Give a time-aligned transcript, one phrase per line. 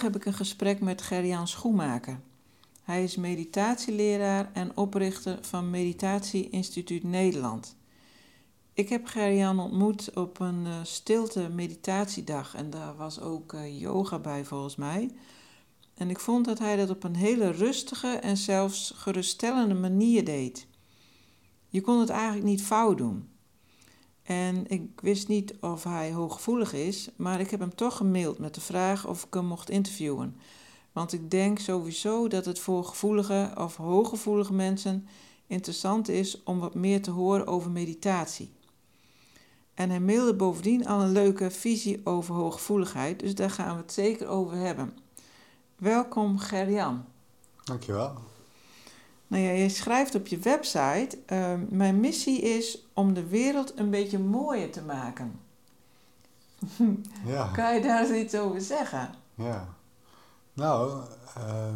[0.00, 2.20] Vandaag heb ik een gesprek met Gerjan Schoenmaker.
[2.82, 7.76] Hij is meditatieleraar en oprichter van Meditatie Instituut Nederland.
[8.72, 14.18] Ik heb Gerjan ontmoet op een uh, stilte meditatiedag en daar was ook uh, yoga
[14.18, 15.10] bij volgens mij.
[15.94, 20.66] En ik vond dat hij dat op een hele rustige en zelfs geruststellende manier deed.
[21.68, 23.28] Je kon het eigenlijk niet fout doen.
[24.30, 28.54] En ik wist niet of hij hooggevoelig is, maar ik heb hem toch gemaild met
[28.54, 30.36] de vraag of ik hem mocht interviewen.
[30.92, 35.06] Want ik denk sowieso dat het voor gevoelige of hooggevoelige mensen
[35.46, 38.52] interessant is om wat meer te horen over meditatie.
[39.74, 43.92] En hij mailde bovendien al een leuke visie over hooggevoeligheid, dus daar gaan we het
[43.92, 44.98] zeker over hebben.
[45.76, 47.04] Welkom Gerjan.
[47.64, 48.12] Dankjewel.
[49.30, 53.90] Nou ja, je schrijft op je website: uh, Mijn missie is om de wereld een
[53.90, 55.40] beetje mooier te maken.
[57.26, 57.50] Ja.
[57.52, 59.14] kan je daar eens iets over zeggen?
[59.34, 59.74] Ja.
[60.52, 61.02] Nou,
[61.38, 61.74] uh,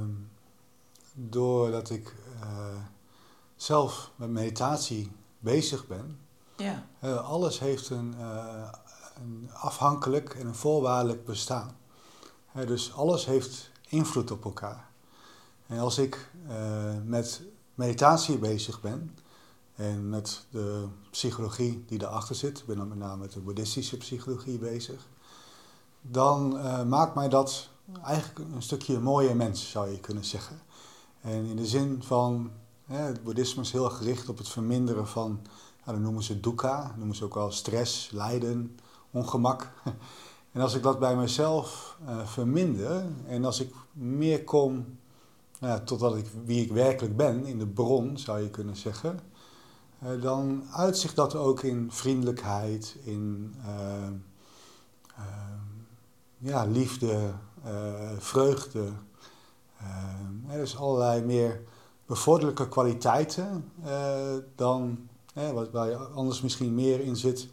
[1.13, 2.77] doordat ik uh,
[3.57, 6.19] zelf met meditatie bezig ben,
[6.57, 6.87] ja.
[7.05, 8.69] Uh, alles heeft een, uh,
[9.23, 11.77] een, afhankelijk en een voorwaardelijk bestaan.
[12.53, 14.89] dus alles heeft invloed op elkaar.
[15.67, 17.43] En als ik uh, met
[17.75, 19.17] meditatie bezig ben
[19.75, 23.97] en met de psychologie die erachter zit, ik ben dan met name met de boeddhistische
[23.97, 25.09] psychologie bezig,
[26.01, 26.49] dan
[26.89, 27.69] maakt mij dat
[28.03, 30.61] eigenlijk een stukje mooie mens, zou je kunnen zeggen.
[31.21, 32.51] En in de zin van,
[32.87, 35.41] het boeddhisme is heel gericht op het verminderen van
[35.87, 38.79] ja, dan noemen ze dukkha, noemen ze ook wel stress, lijden,
[39.11, 39.73] ongemak.
[40.53, 44.99] En als ik dat bij mezelf uh, verminder en als ik meer kom
[45.67, 49.21] ja, totdat ik wie ik werkelijk ben, in de bron zou je kunnen zeggen,
[50.03, 54.09] uh, dan uitzicht dat ook in vriendelijkheid, in uh,
[56.39, 57.33] ja, liefde,
[58.19, 58.89] vreugde.
[60.49, 61.61] er is allerlei meer
[62.07, 63.73] bevorderlijke kwaliteiten
[64.55, 67.49] dan Hè, waar je anders misschien meer in zit.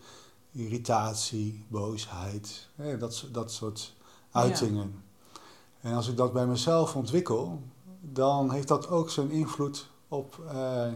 [0.52, 2.68] Irritatie, boosheid,
[3.00, 3.94] dat, dat soort
[4.32, 5.04] uitingen.
[5.80, 7.62] En als ik dat bij mezelf ontwikkel,
[8.14, 10.88] dan heeft dat ook zijn invloed op uh,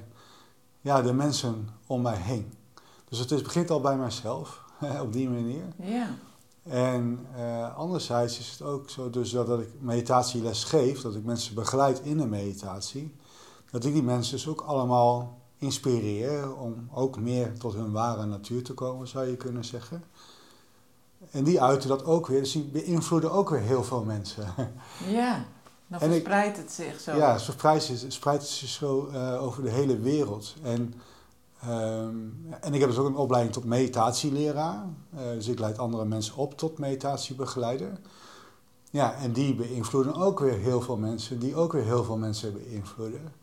[0.81, 2.53] ja, de mensen om mij heen.
[3.09, 4.63] Dus het is, begint al bij mijzelf,
[5.05, 5.63] op die manier.
[5.75, 6.07] Ja.
[6.63, 11.55] En uh, anderzijds is het ook zo dus dat ik meditatieles geef, dat ik mensen
[11.55, 13.15] begeleid in een meditatie,
[13.71, 18.63] dat ik die mensen dus ook allemaal inspireren om ook meer tot hun ware natuur
[18.63, 20.03] te komen, zou je kunnen zeggen.
[21.31, 24.53] En die uiten dat ook weer, dus die beïnvloeden ook weer heel veel mensen.
[25.07, 25.45] Ja,
[25.87, 27.15] dan verspreidt het zich zo.
[27.15, 30.53] Ja, verspreidt het, spreidt het zich zo uh, over de hele wereld.
[30.63, 30.93] En,
[31.67, 34.85] um, en ik heb dus ook een opleiding tot meditatieleraar.
[35.13, 37.99] Uh, dus ik leid andere mensen op tot meditatiebegeleider.
[38.89, 42.53] Ja, en die beïnvloeden ook weer heel veel mensen, die ook weer heel veel mensen
[42.53, 43.33] beïnvloeden.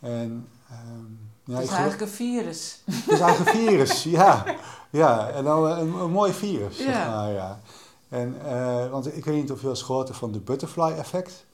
[0.00, 2.82] En um, ja, het is eigenlijk een virus.
[2.84, 4.44] Het is eigenlijk een virus, ja.
[4.90, 5.28] ja.
[5.28, 7.10] En dan een, een mooi virus, zeg ja.
[7.10, 7.60] maar, ja.
[8.08, 10.92] En, uh, want ik weet niet of je al eens gehoord hebt van de butterfly
[10.92, 11.45] effect.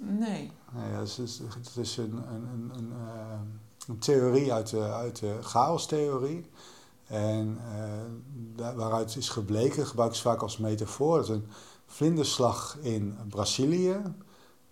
[0.00, 0.52] Nee.
[0.72, 3.40] nee ja, het is, het is een, een, een, uh,
[3.86, 6.50] een, theorie uit de, uit de chaos-theorie.
[7.06, 7.58] En
[8.56, 11.46] uh, waaruit is gebleken, gebruikt ze vaak als metafoor, dat een
[11.86, 13.96] vlinderslag in Brazilië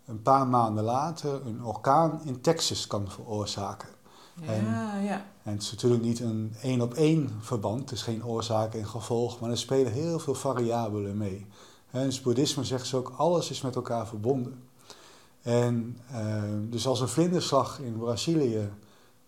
[0.07, 3.89] een paar maanden later een orkaan in Texas kan veroorzaken.
[4.35, 4.65] Ja, en,
[5.05, 5.25] ja.
[5.43, 8.87] en het is natuurlijk niet een één op één verband, het is geen oorzaak en
[8.87, 11.47] gevolg, maar er spelen heel veel variabelen mee.
[11.91, 14.63] En in het boeddhisme zeggen ze ook, alles is met elkaar verbonden.
[15.43, 18.71] En uh, dus als een vlinderslag in Brazilië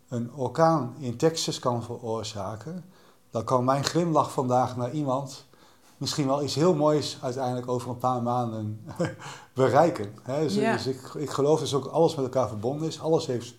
[0.09, 2.85] een orkaan in Texas kan veroorzaken,
[3.31, 5.45] dan kan mijn glimlach vandaag naar iemand
[5.97, 8.81] misschien wel iets heel moois uiteindelijk over een paar maanden
[9.55, 10.15] bereiken.
[10.23, 10.43] Hè?
[10.43, 13.01] Dus, dus, ik, ik geloof dus ook alles met elkaar verbonden is.
[13.01, 13.55] Alles heeft,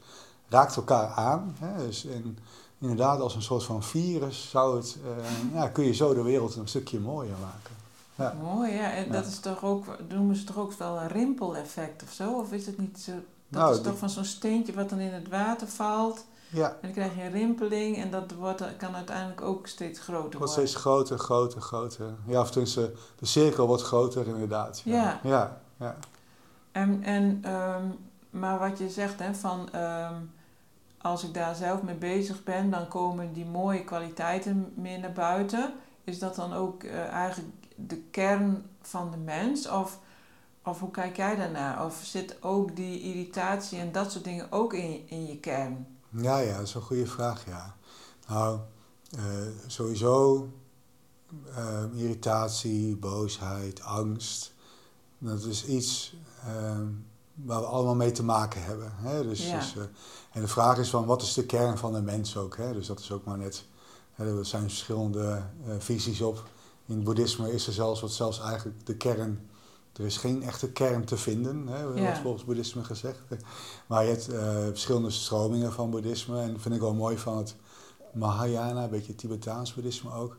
[0.50, 1.56] raakt elkaar aan.
[1.60, 1.86] Hè?
[1.86, 2.38] Dus, en
[2.80, 4.98] inderdaad als een soort van virus zou het,
[5.54, 7.75] ja, kun je zo de wereld een stukje mooier maken.
[8.16, 8.34] Ja.
[8.42, 8.92] Mooi, ja.
[8.92, 12.40] En dat is toch ook, noemen ze toch ook wel een rimpeleffect of zo?
[12.40, 13.12] Of is het niet zo?
[13.12, 16.26] Dat nou, is toch van zo'n steentje wat dan in het water valt.
[16.50, 16.70] Ja.
[16.70, 20.40] En dan krijg je een rimpeling en dat wordt, kan uiteindelijk ook steeds groter worden.
[20.40, 22.14] Wordt steeds groter, groter, groter.
[22.28, 24.82] Ja, of tenminste, de cirkel wordt groter inderdaad.
[24.86, 25.20] Ja.
[25.24, 25.96] Ja, ja.
[26.72, 27.84] En, en, ehm,
[28.30, 30.16] maar wat je zegt, hè, van ehm,
[30.98, 35.74] als ik daar zelf mee bezig ben, dan komen die mooie kwaliteiten meer naar buiten.
[36.04, 39.70] Is dat dan ook uh, eigenlijk de kern van de mens?
[39.70, 40.00] Of,
[40.64, 41.86] of hoe kijk jij daarnaar?
[41.86, 45.88] Of zit ook die irritatie en dat soort dingen ook in, in je kern?
[46.10, 47.76] Ja, ja, dat is een goede vraag, ja.
[48.28, 48.60] Nou,
[49.16, 49.22] uh,
[49.68, 50.48] sowieso
[51.50, 54.54] uh, irritatie, boosheid, angst.
[55.18, 56.16] Dat is iets
[56.48, 56.80] uh,
[57.34, 58.92] waar we allemaal mee te maken hebben.
[58.96, 59.24] Hè?
[59.24, 59.60] Dus, ja.
[59.60, 59.76] dus
[60.32, 62.58] en de vraag is van, wat is de kern van de mens ook?
[62.58, 62.74] Hè?
[62.74, 63.66] Dus dat is ook maar net,
[64.14, 65.44] hè, er zijn verschillende
[65.78, 66.44] visies op.
[66.86, 69.40] In het boeddhisme is er zelfs wat zelfs eigenlijk de kern
[69.98, 73.20] er is geen echte kern te vinden, hè, wordt volgens boeddhisme gezegd.
[73.88, 76.42] Maar je hebt uh, verschillende stromingen van boeddhisme.
[76.42, 77.56] En dat vind ik wel mooi van het
[78.14, 80.38] Mahayana, een beetje Tibetaans boeddhisme ook.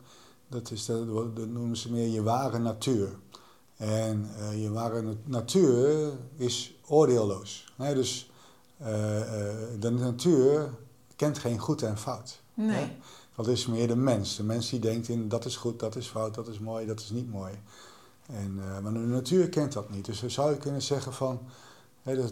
[0.49, 1.07] Dat, is, dat,
[1.37, 3.09] dat noemen ze meer je ware natuur.
[3.77, 7.73] En uh, je ware natuur is oordeelloos.
[7.77, 8.31] Dus
[8.81, 8.87] uh,
[9.79, 10.71] de natuur
[11.17, 12.41] kent geen goed en fout.
[12.55, 12.77] Nee.
[12.77, 12.97] Hè?
[13.37, 14.37] Dat is meer de mens.
[14.37, 17.01] De mens die denkt in dat is goed, dat is fout, dat is mooi, dat
[17.01, 17.53] is niet mooi.
[18.27, 20.05] En, uh, maar de natuur kent dat niet.
[20.05, 21.41] Dus dan zou je kunnen zeggen van,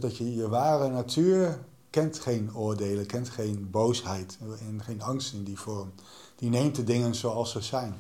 [0.01, 5.45] dat je je ware natuur kent geen oordelen, kent geen boosheid en geen angst in
[5.45, 5.93] die vorm.
[6.37, 7.95] Die neemt de dingen zoals ze zijn.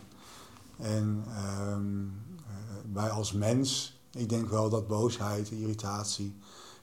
[0.76, 1.24] En
[1.68, 2.12] um,
[2.92, 6.34] wij als mens, ik denk wel dat boosheid, irritatie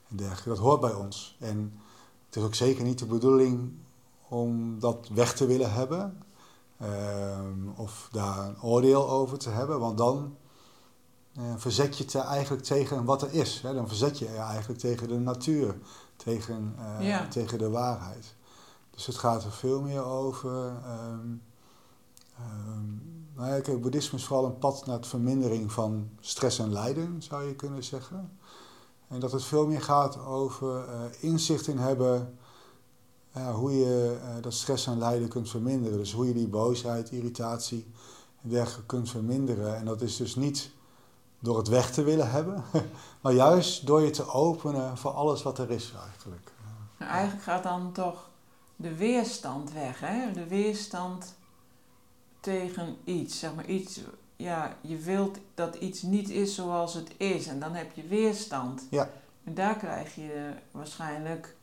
[0.08, 1.36] en dergelijke, dat hoort bij ons.
[1.38, 1.72] En
[2.26, 3.72] het is ook zeker niet de bedoeling
[4.32, 6.22] om dat weg te willen hebben.
[6.82, 10.36] Um, of daar een oordeel over te hebben, want dan
[11.38, 13.60] uh, verzet je je eigenlijk tegen wat er is.
[13.60, 13.74] Hè?
[13.74, 15.78] Dan verzet je je eigenlijk tegen de natuur,
[16.16, 18.34] tegen, uh, tegen de waarheid.
[18.90, 20.66] Dus het gaat er veel meer over.
[20.66, 21.42] Um,
[22.40, 23.02] um,
[23.36, 27.22] nou ja, kijk, boeddhisme is vooral een pad naar de vermindering van stress en lijden,
[27.22, 28.38] zou je kunnen zeggen.
[29.08, 32.38] En dat het veel meer gaat over uh, inzicht in hebben
[33.32, 35.98] hoe je dat stress en lijden kunt verminderen.
[35.98, 37.86] Dus hoe je die boosheid, irritatie
[38.42, 39.76] en dergelijke kunt verminderen.
[39.76, 40.70] En dat is dus niet
[41.38, 42.64] door het weg te willen hebben,
[43.22, 46.52] maar juist door je te openen voor alles wat er is eigenlijk.
[46.98, 48.30] Nou, eigenlijk gaat dan toch
[48.76, 50.32] de weerstand weg, hè?
[50.32, 51.34] De weerstand
[52.40, 54.00] tegen iets, zeg maar iets,
[54.36, 58.86] ja, je wilt dat iets niet is zoals het is en dan heb je weerstand.
[58.90, 59.10] Ja.
[59.44, 61.56] En daar krijg je waarschijnlijk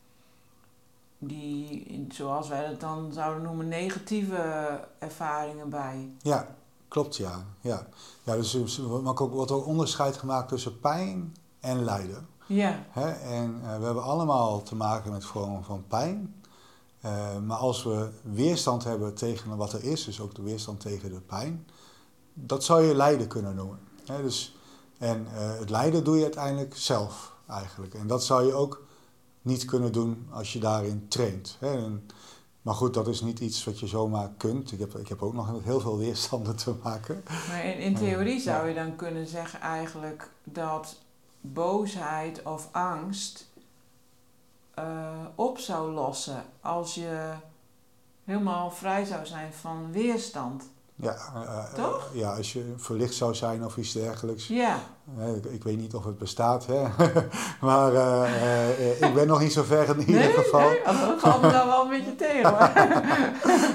[1.22, 6.14] die, zoals wij dat dan zouden noemen, negatieve ervaringen bij.
[6.22, 6.46] Ja,
[6.90, 7.44] Klopt, ja.
[7.60, 7.86] ja.
[8.22, 8.84] ja dus er
[9.28, 12.28] wordt ook onderscheid gemaakt tussen pijn en lijden.
[12.46, 12.84] Ja.
[12.90, 13.10] Hè?
[13.10, 16.42] En uh, we hebben allemaal te maken met vormen van pijn.
[17.04, 21.10] Uh, maar als we weerstand hebben tegen wat er is, dus ook de weerstand tegen
[21.10, 21.66] de pijn,
[22.34, 23.78] dat zou je lijden kunnen noemen.
[24.06, 24.22] Hè?
[24.22, 24.56] Dus,
[24.98, 27.94] en uh, het lijden doe je uiteindelijk zelf eigenlijk.
[27.94, 28.82] En dat zou je ook
[29.42, 31.56] niet kunnen doen als je daarin traint.
[31.60, 31.84] Hè?
[31.84, 32.06] En,
[32.62, 34.72] maar goed, dat is niet iets wat je zomaar kunt.
[34.72, 37.22] Ik heb, ik heb ook nog met heel veel weerstanden te maken.
[37.48, 40.96] Maar in, in theorie zou je dan kunnen zeggen eigenlijk dat
[41.40, 43.50] boosheid of angst
[44.78, 47.32] uh, op zou lossen als je
[48.24, 50.70] helemaal vrij zou zijn van weerstand.
[51.00, 52.08] Ja, uh, Toch?
[52.12, 54.46] ja, als je verlicht zou zijn of iets dergelijks.
[54.46, 54.78] Ja.
[55.36, 56.82] Ik, ik, weet niet of het bestaat, hè.
[57.66, 60.68] maar uh, ik ben nog niet zo ver in ieder nee, geval.
[60.68, 62.50] Nee, dat valt me dan wel een beetje tegen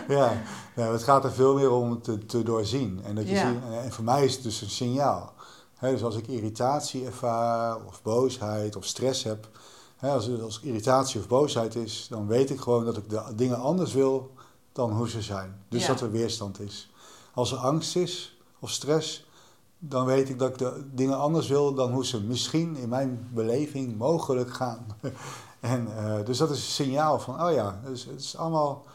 [0.18, 0.34] ja,
[0.76, 3.02] nou, het gaat er veel meer om te, te doorzien.
[3.06, 5.34] En, dat je ziet, en voor mij is het dus een signaal.
[5.80, 9.48] dus als ik irritatie ervaar, of boosheid, of stress heb.
[10.00, 13.60] als, het, als irritatie of boosheid is, dan weet ik gewoon dat ik de dingen
[13.60, 14.32] anders wil
[14.72, 15.64] dan hoe ze zijn.
[15.70, 16.90] Dus dat er weerstand is.
[17.36, 19.28] Als er angst is of stress,
[19.80, 23.30] dan weet ik dat ik de dingen anders wil dan hoe ze misschien in mijn
[23.34, 24.86] beleving mogelijk gaan.
[25.60, 28.86] en, uh, dus dat is een signaal van, oh ja, dus het is allemaal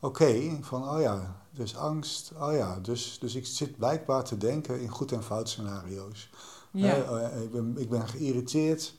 [0.00, 0.58] oké.
[0.60, 4.88] van, oh ja, dus angst, oh ja, dus, dus ik zit blijkbaar te denken in
[4.88, 6.30] goed en fout scenario's.
[6.70, 6.96] Ja.
[6.96, 8.94] Uh, ik, ben, ik ben geïrriteerd.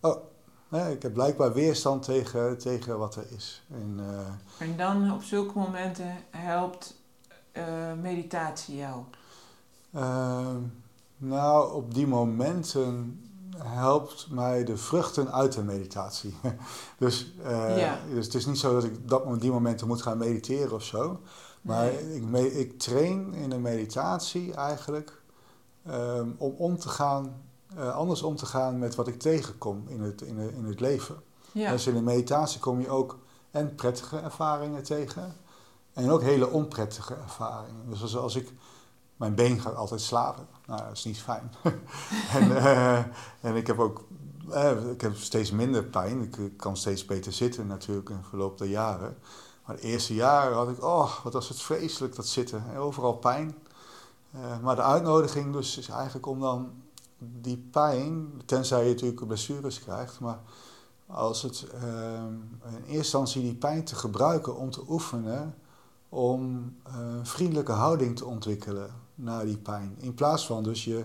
[0.00, 0.16] Oh,
[0.90, 3.62] ik heb blijkbaar weerstand tegen, tegen wat er is.
[3.70, 6.99] En, uh, en dan op zulke momenten helpt
[7.52, 9.02] uh, meditatie jou?
[9.94, 10.56] Uh,
[11.16, 13.20] nou, op die momenten
[13.56, 16.36] helpt mij de vruchten uit de meditatie.
[16.98, 20.72] dus, uh, dus het is niet zo dat ik dat, die momenten moet gaan mediteren
[20.72, 21.20] of zo.
[21.62, 25.22] Maar ik, ik train in de meditatie eigenlijk
[25.88, 27.42] um, om om te gaan,
[27.78, 31.16] uh, anders om te gaan met wat ik tegenkom in het, in, in het leven.
[31.52, 31.70] Ja.
[31.70, 33.18] Dus in de meditatie kom je ook
[33.50, 35.34] en prettige ervaringen tegen
[35.92, 37.90] en ook hele onprettige ervaringen.
[37.90, 38.52] Dus als, ik
[39.16, 40.46] mijn been gaat altijd slapen.
[40.66, 41.52] Nou, dat is niet fijn.
[42.38, 42.98] en, uh,
[43.40, 44.04] en ik heb ook
[44.48, 46.22] uh, ik heb steeds minder pijn.
[46.22, 49.16] Ik kan steeds beter zitten natuurlijk in de verloop der jaren.
[49.66, 52.76] Maar de eerste jaren had ik, oh, wat was het vreselijk dat zitten.
[52.76, 53.54] Overal pijn.
[54.34, 56.70] Uh, maar de uitnodiging dus is eigenlijk om dan
[57.18, 60.38] die pijn, tenzij je natuurlijk blessures krijgt, maar
[61.06, 61.66] als het
[62.64, 65.54] in eerste instantie die pijn te gebruiken om te oefenen
[66.10, 69.96] om een vriendelijke houding te ontwikkelen naar die pijn.
[69.98, 71.04] In plaats van dus je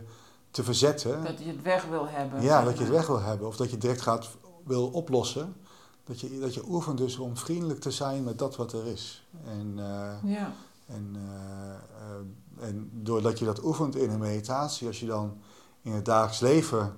[0.52, 1.24] te verzetten.
[1.24, 2.42] Dat je het weg wil hebben.
[2.42, 3.48] Ja, dat je het weg wil hebben.
[3.48, 4.30] Of dat je direct gaat
[4.64, 5.56] wil oplossen.
[6.04, 9.28] Dat je, dat je oefent dus om vriendelijk te zijn met dat wat er is.
[9.46, 10.54] En, uh, ja.
[10.86, 15.38] en, uh, en doordat je dat oefent in een meditatie, als je dan
[15.82, 16.94] in het dagelijks leven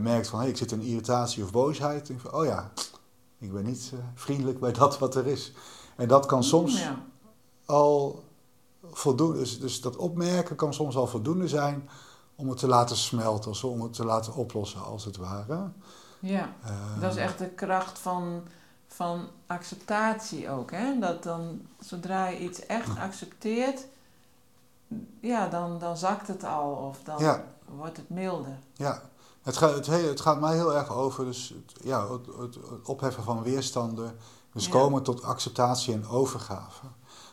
[0.00, 2.10] merkt van hey, ik zit in irritatie of boosheid.
[2.10, 2.72] En van, oh ja,
[3.38, 5.52] ik ben niet vriendelijk bij dat wat er is.
[6.00, 6.96] En dat kan soms ja.
[7.66, 8.24] al
[8.92, 11.88] voldoende, dus, dus dat opmerken kan soms al voldoende zijn
[12.34, 15.70] om het te laten smelten, of om het te laten oplossen als het ware.
[16.20, 16.52] Ja,
[17.00, 18.42] dat is echt de kracht van,
[18.88, 20.70] van acceptatie ook.
[20.70, 20.98] Hè?
[20.98, 23.86] Dat dan, zodra je iets echt accepteert,
[25.20, 27.42] ja, dan, dan zakt het al of dan
[27.76, 28.58] wordt het milder.
[28.74, 29.02] Ja,
[29.42, 33.42] het gaat, het, het gaat mij heel erg over dus, ja, het, het, opheffen van
[33.42, 34.16] weerstanden.
[34.52, 36.86] Dus komen tot acceptatie en overgave.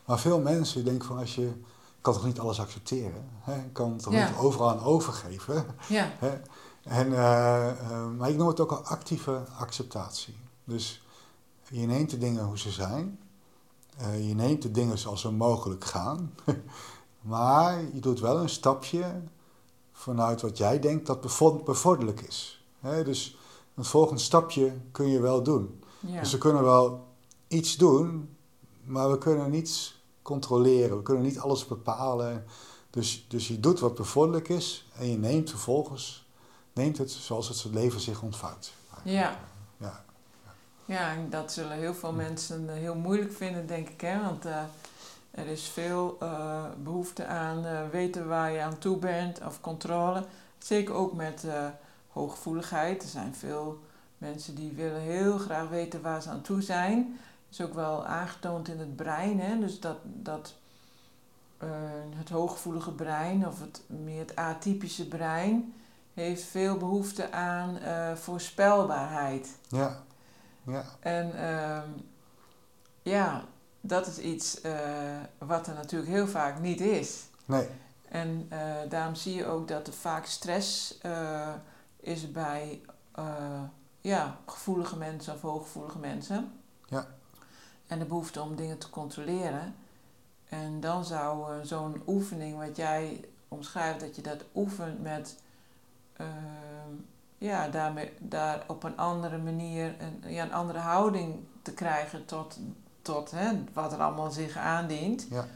[0.04, 1.52] Maar veel mensen denken van als je
[2.00, 3.28] kan toch niet alles accepteren?
[3.38, 3.68] Hè?
[3.72, 5.66] kan toch niet overal aan overgeven?
[5.88, 6.12] Ja.
[6.18, 6.40] Hè?
[6.82, 10.36] En, uh, uh, maar ik noem het ook al actieve acceptatie.
[10.64, 11.02] Dus
[11.70, 13.18] je neemt de dingen hoe ze zijn.
[14.00, 16.34] Uh, je neemt de dingen zoals ze mogelijk gaan.
[17.20, 19.22] maar je doet wel een stapje
[19.92, 21.20] vanuit wat jij denkt dat
[21.64, 22.64] bevorderlijk is.
[22.80, 23.04] Hè?
[23.04, 23.36] Dus
[23.74, 25.82] een volgend stapje kun je wel doen.
[26.00, 26.20] Ja.
[26.20, 27.07] Dus we kunnen wel
[27.48, 28.36] iets doen,
[28.84, 30.96] maar we kunnen niets controleren.
[30.96, 32.44] We kunnen niet alles bepalen.
[32.90, 36.26] Dus, dus je doet wat bevorderlijk is en je neemt vervolgens
[36.78, 38.72] neemt het zoals het leven zich ontvouwt.
[39.02, 39.36] Ja.
[39.76, 40.04] Ja,
[40.84, 44.00] ja en dat zullen heel veel mensen heel moeilijk vinden, denk ik.
[44.00, 44.22] Hè?
[44.22, 44.62] Want uh,
[45.30, 50.24] er is veel uh, behoefte aan uh, weten waar je aan toe bent of controle.
[50.58, 51.44] Zeker ook met
[52.08, 53.02] hooggevoeligheid.
[53.02, 53.80] Er zijn veel
[54.18, 57.18] mensen die willen heel graag weten waar ze aan toe zijn
[57.50, 59.40] is ook wel aangetoond in het brein.
[59.40, 59.58] Hè?
[59.58, 60.54] Dus dat, dat
[61.62, 61.70] uh,
[62.16, 65.74] het hooggevoelige brein of het meer het atypische brein
[66.14, 69.48] heeft veel behoefte aan uh, voorspelbaarheid.
[69.68, 70.02] Ja.
[70.62, 70.84] ja.
[71.00, 71.82] En uh,
[73.02, 73.44] ja,
[73.80, 74.72] dat is iets uh,
[75.38, 77.26] wat er natuurlijk heel vaak niet is.
[77.44, 77.68] Nee.
[78.08, 78.48] En
[78.88, 80.98] daarom zie je ook dat er vaak stress
[82.00, 82.80] is bij
[84.00, 86.52] ja, gevoelige mensen of hooggevoelige mensen.
[86.86, 87.06] Ja
[87.88, 89.74] en de behoefte om dingen te controleren.
[90.48, 95.36] En dan zou uh, zo'n oefening, wat jij omschrijft, dat je dat oefent met
[96.20, 96.26] uh,
[97.38, 102.58] ja, daarmee, daar op een andere manier een, ja, een andere houding te krijgen tot,
[103.02, 105.46] tot hè, wat er allemaal zich aandient, ja.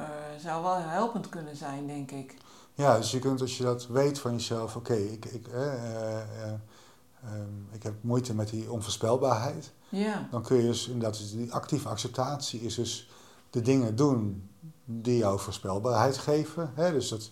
[0.00, 0.06] Uh,
[0.38, 2.34] zou wel helpend kunnen zijn, denk ik.
[2.74, 5.46] Ja, dus je kunt als je dat weet van jezelf, oké, ik, ik,
[7.24, 9.72] um, ik heb moeite met die onvoorspelbaarheid.
[9.88, 10.28] Ja.
[10.30, 13.10] Dan kun je dus inderdaad, die actieve acceptatie is dus
[13.50, 14.50] de dingen doen
[14.84, 16.72] die jou voorspelbaarheid geven.
[16.74, 16.92] Hè?
[16.92, 17.30] Dus dat,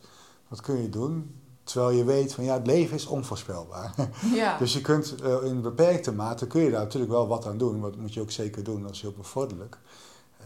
[0.49, 1.41] dat kun je doen.
[1.63, 3.95] Terwijl je weet van ja, het leven is onvoorspelbaar.
[4.35, 4.59] Ja.
[4.59, 7.81] dus je kunt uh, in beperkte mate kun je daar natuurlijk wel wat aan doen.
[7.81, 9.79] Dat moet je ook zeker doen, dat is heel bevorderlijk.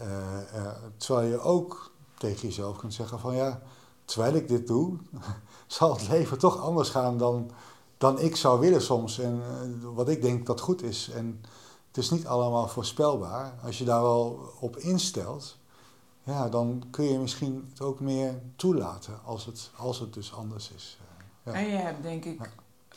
[0.01, 0.07] Uh,
[0.55, 3.61] uh, terwijl je ook tegen jezelf kunt zeggen van ja,
[4.05, 4.97] terwijl ik dit doe,
[5.67, 7.51] zal het leven toch anders gaan dan,
[8.03, 9.19] dan ik zou willen soms.
[9.19, 9.41] En
[9.93, 11.09] wat ik denk dat goed is.
[11.09, 11.41] En
[11.87, 13.53] het is niet allemaal voorspelbaar.
[13.63, 15.57] Als je daar wel op instelt,
[16.23, 20.71] ja, dan kun je misschien het ook meer toelaten als het, als het dus anders
[20.75, 20.97] is.
[21.43, 21.51] Ja.
[21.51, 22.49] En je hebt denk ik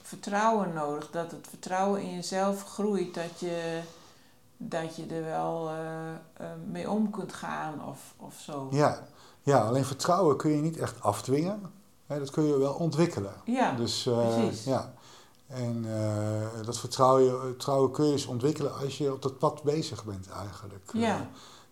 [0.03, 3.81] vertrouwen nodig, dat het vertrouwen in jezelf groeit, dat je,
[4.57, 5.79] dat je er wel uh,
[6.41, 8.69] uh, mee om kunt gaan of, of zo.
[8.71, 9.07] Ja.
[9.43, 11.61] ja, alleen vertrouwen kun je niet echt afdwingen.
[12.07, 13.35] Hè, dat kun je wel ontwikkelen.
[13.45, 14.65] Ja, dus, uh, precies.
[14.65, 14.95] Ja.
[15.47, 20.05] En uh, dat vertrouwen, vertrouwen kun je eens ontwikkelen als je op dat pad bezig
[20.05, 20.91] bent eigenlijk.
[20.93, 21.17] Ja.
[21.17, 21.27] Uh,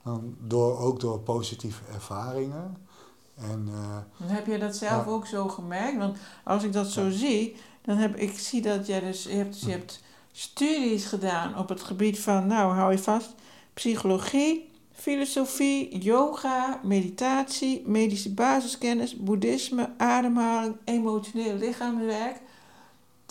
[0.05, 2.77] dan door, ook door positieve ervaringen.
[3.35, 5.99] En, uh, heb je dat zelf ook zo gemerkt?
[5.99, 9.61] Want als ik dat zo zie, dan heb ik zie dat jij dus, je hebt,
[9.61, 10.01] je hebt
[10.33, 13.35] studies gedaan op het gebied van, nou hou je vast,
[13.75, 22.41] psychologie, filosofie, yoga, meditatie, medische basiskennis, boeddhisme, ademhaling, emotioneel lichaamswerk.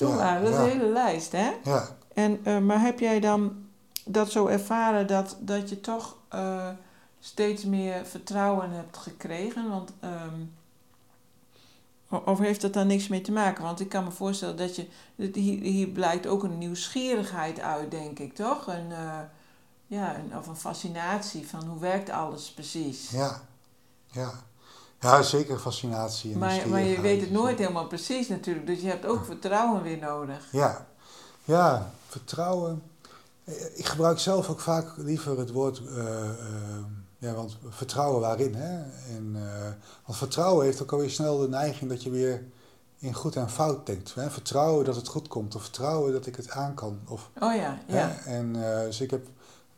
[0.07, 1.51] Waren dat is een hele lijst, hè?
[1.63, 1.87] Ja.
[2.13, 3.65] En, uh, maar heb jij dan
[4.05, 6.69] dat zo ervaren dat, dat je toch uh,
[7.19, 9.69] steeds meer vertrouwen hebt gekregen?
[9.69, 10.53] Want, um,
[12.25, 13.63] of heeft dat dan niks mee te maken?
[13.63, 14.87] Want ik kan me voorstellen dat je.
[15.15, 18.67] Hier, hier blijkt ook een nieuwsgierigheid uit, denk ik, toch?
[18.67, 19.19] Een, uh,
[19.87, 23.09] ja, een, of een fascinatie van hoe werkt alles precies.
[23.09, 23.41] Ja,
[24.11, 24.31] ja.
[25.03, 26.33] Ja, zeker fascinatie.
[26.33, 29.81] En maar, maar je weet het nooit helemaal precies natuurlijk, dus je hebt ook vertrouwen
[29.81, 30.47] weer nodig.
[30.51, 30.87] Ja,
[31.43, 32.83] ja vertrouwen.
[33.73, 36.23] Ik gebruik zelf ook vaak liever het woord, uh, uh,
[37.17, 38.55] ja, want vertrouwen waarin.
[38.55, 38.81] Hè?
[39.15, 39.43] En, uh,
[40.05, 42.43] want vertrouwen heeft ook alweer snel de neiging dat je weer
[42.97, 44.13] in goed en fout denkt.
[44.13, 44.29] Hè?
[44.29, 46.99] Vertrouwen dat het goed komt, of vertrouwen dat ik het aan kan.
[47.07, 48.07] Of, oh ja, ja.
[48.07, 48.31] Hè?
[48.31, 48.53] En
[48.85, 49.27] dus ik heb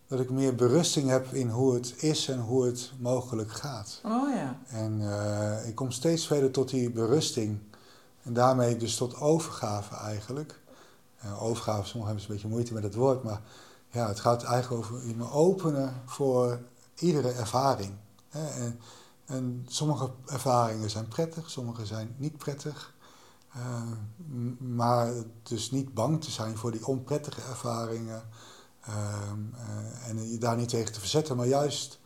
[0.08, 4.02] dat ik meer berusting heb in hoe het is en hoe het mogelijk gaat.
[4.04, 4.60] Oh ja.
[4.68, 7.60] En uh, ik kom steeds verder tot die berusting.
[8.24, 10.60] En daarmee dus tot overgave eigenlijk.
[11.26, 13.42] Uh, overgave, sommigen hebben een beetje moeite met het woord, maar
[13.90, 16.60] ja, het gaat eigenlijk over je me openen voor
[16.96, 17.94] iedere ervaring.
[18.30, 18.48] Hè?
[18.48, 18.80] En,
[19.26, 22.94] en, sommige ervaringen zijn prettig, sommige zijn niet prettig.
[23.58, 23.92] Uh,
[24.60, 28.24] maar dus niet bang te zijn voor die onprettige ervaringen.
[28.88, 32.00] Ehm, eh, en je daar niet tegen te verzetten, maar juist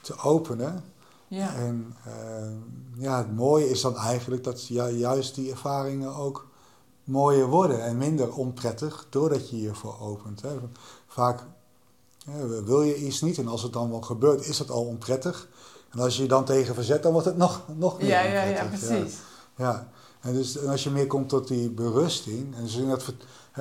[0.00, 0.84] te openen.
[1.28, 1.54] Ja.
[1.54, 2.56] En ehm,
[3.02, 6.46] ja, het mooie is dan eigenlijk dat juist die ervaringen ook
[7.04, 10.42] mooier worden en minder onprettig doordat je je voor opent.
[10.42, 10.50] Hè.
[11.06, 11.42] Vaak
[12.64, 15.48] wil je iets niet en als het dan wel gebeurt, is het al onprettig.
[15.90, 18.56] En als je je dan tegen verzet, dan wordt het nog, nog meer ja, onprettig.
[18.56, 19.18] Ja, ja, precies.
[19.56, 19.88] Ja, ja.
[20.20, 23.04] En, dus, en als je meer komt tot die berusting, en dus in dat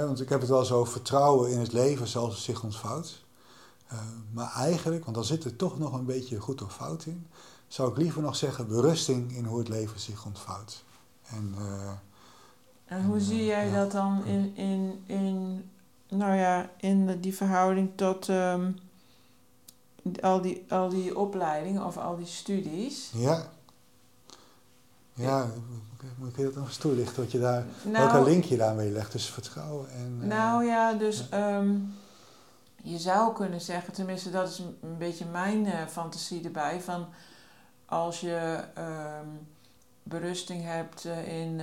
[0.03, 3.23] want ik heb het wel zo vertrouwen in het leven zoals het zich ontvouwt.
[3.93, 3.99] Uh,
[4.31, 7.27] maar eigenlijk, want dan zit er toch nog een beetje goed of fout in,
[7.67, 10.83] zou ik liever nog zeggen berusting in hoe het leven zich ontvouwt.
[11.23, 11.91] En, uh,
[12.85, 15.63] en hoe zie eh, jij dat dan in, in, in,
[16.09, 18.77] nou ja, in die verhouding tot um,
[20.21, 23.11] al, die, al die opleidingen of al die studies?
[23.13, 23.49] Ja.
[25.13, 25.51] Ja,
[26.17, 27.23] moet ik dat nog eens toelichten?
[27.23, 30.19] Wat je daar, nou, welke link je daarmee legt tussen vertrouwen en...
[30.21, 31.57] Uh, nou ja, dus ja.
[31.57, 31.93] Um,
[32.83, 37.07] je zou kunnen zeggen, tenminste dat is een, beetje mijn uh, fantasie erbij, van
[37.85, 39.47] als je um,
[40.03, 41.55] berusting hebt uh, in,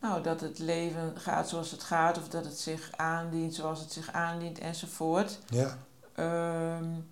[0.00, 3.92] nou, dat het leven gaat zoals het gaat, of dat het zich aandient zoals het
[3.92, 5.38] zich aandient enzovoort.
[5.46, 5.78] Ja.
[6.78, 7.06] Um,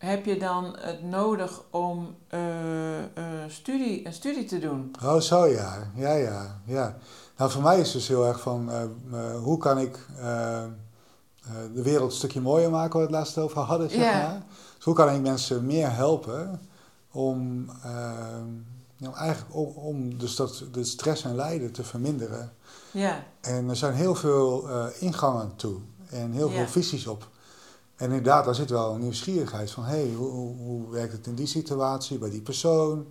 [0.00, 2.40] heb je dan het nodig om uh,
[2.98, 3.04] uh,
[3.48, 4.94] studie, een studie te doen?
[5.04, 5.90] Oh, zo ja.
[5.94, 6.96] Ja, ja, ja.
[7.36, 8.70] Nou, voor mij is het dus heel erg van
[9.12, 9.98] uh, hoe kan ik
[11.74, 14.22] de wereld een stukje mooier maken, waar we het laatst over hadden, zeg yeah.
[14.22, 14.42] maar.
[14.76, 16.60] Dus hoe kan ik mensen meer helpen
[17.10, 17.64] om,
[18.96, 22.52] nou, eigenlijk om, om dus dat, de stress en lijden te verminderen.
[22.90, 23.24] Ja.
[23.40, 27.28] En er zijn heel veel ingangen toe en heel veel visies op.
[28.00, 31.34] En inderdaad, daar zit wel een nieuwsgierigheid van, hé, hey, hoe, hoe, werkt het in
[31.34, 33.10] die situatie, bij die persoon?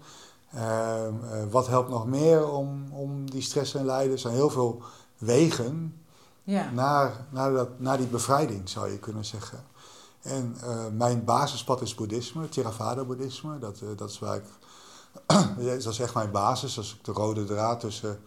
[0.56, 4.12] Uh, uh, wat helpt nog meer om, om die stress en lijden?
[4.12, 4.82] Er zijn heel veel
[5.17, 6.02] wegen
[6.43, 6.71] ja.
[6.71, 9.63] naar, naar, dat, naar die bevrijding, zou je kunnen zeggen.
[10.21, 13.60] En uh, mijn basispad is boeddhisme, Theravada-boeddhisme.
[13.60, 14.43] Dat, dat is waar ik,
[15.84, 18.19] dat is echt mijn basis, dat is de rode draad tussen...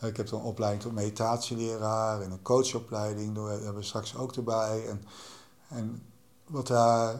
[0.00, 4.36] ik heb dan een opleiding tot meditatieleraar en een coachopleiding, daar hebben we straks ook
[4.36, 4.88] erbij.
[4.88, 5.02] En,
[5.68, 6.02] en
[6.46, 7.14] wat daar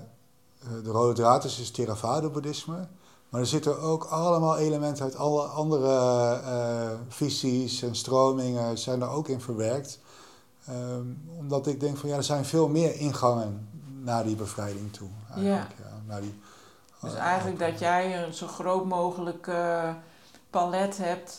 [0.63, 2.87] eh, de rode draad is, is Theravada-boeddhisme.
[3.29, 9.09] Maar er zitten ook allemaal elementen uit alle andere uh, visies en stromingen zijn er
[9.09, 9.99] ook in verwerkt.
[10.71, 13.69] Um, omdat ik denk van ja, er zijn veel meer ingangen
[14.03, 15.09] naar die bevrijding toe.
[15.35, 15.85] Eigenlijk, ja.
[15.85, 16.41] ja naar die,
[17.01, 19.91] dus uh, eigenlijk dat jij een zo groot mogelijk uh,
[20.51, 21.39] palet hebt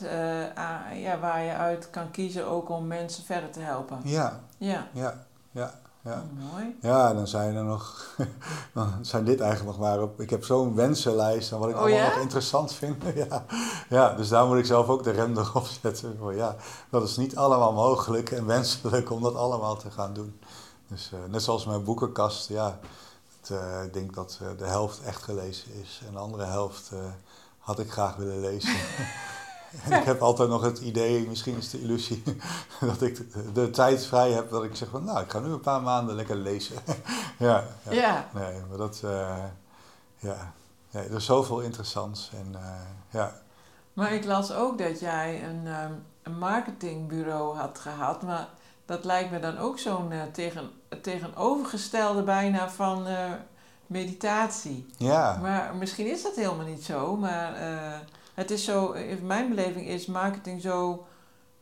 [0.95, 3.99] ja, waar je uit kan kiezen ook om mensen verder te helpen.
[4.03, 5.25] Ja, ja, ja.
[5.51, 5.73] ja.
[6.07, 6.23] Ja.
[6.51, 6.77] Mooi.
[6.81, 8.05] Ja, dan zijn er nog.
[8.73, 10.21] dan zijn dit eigenlijk nog maar op.
[10.21, 12.07] Ik heb zo'n wensenlijst en wat ik oh, allemaal ja?
[12.07, 13.03] nog interessant vind.
[13.29, 13.45] ja.
[13.89, 16.17] ja, dus daar moet ik zelf ook de rem erop zetten.
[16.19, 16.55] Voor, ja,
[16.89, 20.39] dat is niet allemaal mogelijk en wenselijk om dat allemaal te gaan doen.
[20.87, 22.79] Dus uh, net zoals mijn boekenkast, ja.
[23.39, 26.91] Het, uh, ik denk dat uh, de helft echt gelezen is en de andere helft
[27.59, 28.75] had ik graag willen lezen.
[29.83, 32.23] En ik heb altijd nog het idee, misschien is de illusie,
[32.79, 35.49] dat ik de, de, tijd vrij heb dat ik zeg van, nou, ik ga nu
[35.49, 36.75] een paar maanden lekker lezen.
[37.37, 38.27] ja, ja, ja.
[38.33, 39.43] Nee, maar dat, uh,
[40.17, 40.53] ja,
[40.91, 42.61] nee, er is zoveel interessants en uh,
[43.09, 43.33] ja.
[43.93, 48.47] Maar ik las ook dat jij een, um, een marketingbureau had gehad, maar
[48.85, 50.69] dat lijkt me dan ook zo'n uh, tegen,
[51.01, 53.05] tegenovergestelde bijna van
[53.85, 54.85] meditatie.
[54.97, 55.37] Ja.
[55.41, 57.55] Maar misschien is dat helemaal niet zo, maar
[58.37, 61.05] het is zo, in mijn beleving is marketing zo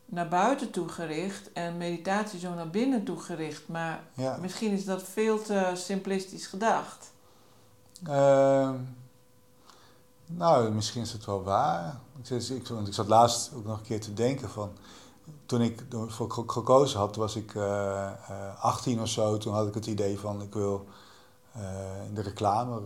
[0.04, 3.68] naar buiten toe gericht en meditatie zo naar binnen toe gericht.
[3.68, 4.36] Maar ja.
[4.40, 7.12] misschien is dat veel te simplistisch gedacht.
[8.08, 8.70] Uh,
[10.26, 12.00] nou, misschien is het wel waar.
[12.28, 14.70] Ik, want ik zat laatst ook nog een keer te denken van...
[15.46, 17.62] Toen ik voor gekozen had, was ik uh,
[18.30, 19.38] uh, 18 of zo.
[19.38, 20.86] Toen had ik het idee van ik wil
[22.08, 22.80] in de reclame,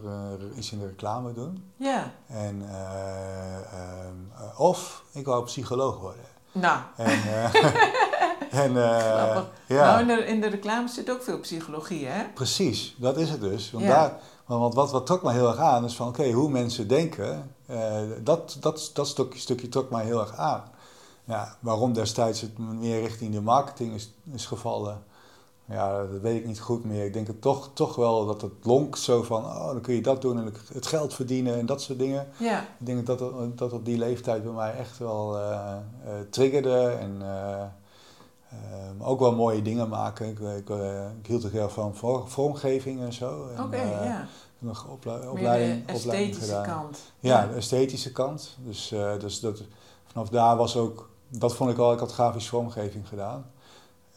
[0.56, 1.72] iets in de reclame doen.
[1.76, 2.12] Ja.
[2.26, 6.24] En, ehm, of ik wou psycholoog worden.
[6.52, 6.78] Nou.
[6.96, 7.22] En,
[8.50, 9.46] en, ja.
[9.68, 12.24] Nou, in de, in de reclame zit ook veel psychologie, hè?
[12.34, 13.70] Precies, dat is het dus.
[13.70, 13.90] Want, Ja.
[13.90, 17.54] daar, want wat, wat trok mij heel erg aan is van, oké, hoe mensen denken,
[17.66, 20.62] eh, dat, dat, dat stukje, stukje trok mij heel erg aan.
[21.24, 25.02] Ja, waarom destijds het meer richting de marketing is, is gevallen,
[25.70, 27.04] ja, dat weet ik niet goed meer.
[27.04, 30.02] Ik denk het toch, toch wel dat het lonk zo van, oh, dan kun je
[30.02, 32.28] dat doen en het geld verdienen en dat soort dingen.
[32.36, 32.60] Ja.
[32.60, 36.86] Ik denk dat dat, dat op die leeftijd bij mij echt wel eh, eh, triggerde
[36.86, 40.28] en eh, ook wel mooie dingen maken.
[40.28, 40.68] Ik, ik,
[41.20, 41.94] ik hield er heel van
[42.26, 43.48] vormgeving en zo.
[43.56, 44.26] En, Oké, ja.
[44.58, 44.92] Nog Meer
[45.30, 46.64] opleiding, de opleiding esthetische gedaan.
[46.64, 46.98] kant.
[47.20, 48.56] Ja, de esthetische kant.
[48.64, 49.62] Dus, dus dat,
[50.06, 53.44] vanaf daar was ook, dat vond ik al, ik had grafische vormgeving gedaan.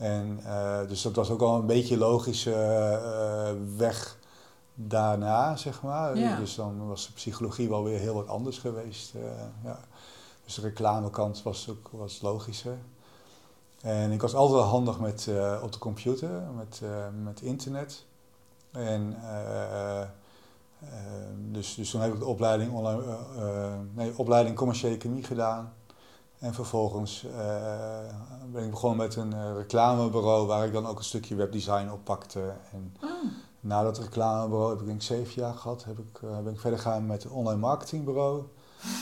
[0.03, 4.17] En eh, dus dat was ook al een beetje logische eh, weg
[4.73, 6.17] daarna, zeg maar.
[6.17, 6.37] Ja.
[6.37, 9.15] Dus dan was de psychologie wel weer heel wat anders geweest.
[9.15, 9.21] eh,
[9.63, 9.79] ja.
[10.45, 12.77] Dus de reclamekant was ook was logischer.
[13.81, 15.29] En ik was altijd wel handig met,
[15.61, 16.81] op de computer, met,
[17.23, 18.05] met internet.
[18.71, 19.17] En
[21.51, 23.01] dus, dus toen heb ik de opleiding, online,
[23.93, 25.73] nee, opleiding commerciële chemie gedaan.
[26.43, 28.13] En vervolgens eh,
[28.51, 32.53] ben ik begonnen met een eh, reclamebureau waar ik dan ook een stukje webdesign oppakte.
[32.71, 33.09] En Ah,
[33.59, 35.83] na dat reclamebureau heb ik denk ik zeven jaar gehad.
[35.83, 38.43] Heb ik, eh, ben ik verder gegaan met een online marketingbureau.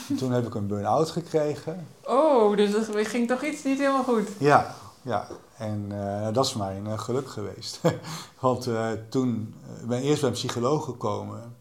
[0.08, 1.86] En toen heb ik een burn-out gekregen.
[2.04, 4.28] Oh, dus er ging toch iets niet helemaal goed?
[4.38, 5.26] Ja, ja.
[5.56, 5.88] En
[6.32, 7.80] dat is voor mij een eh, geluk geweest.
[8.40, 8.68] Want
[9.08, 9.54] toen
[9.86, 11.56] ben ik eerst bij een psycholoog gekomen.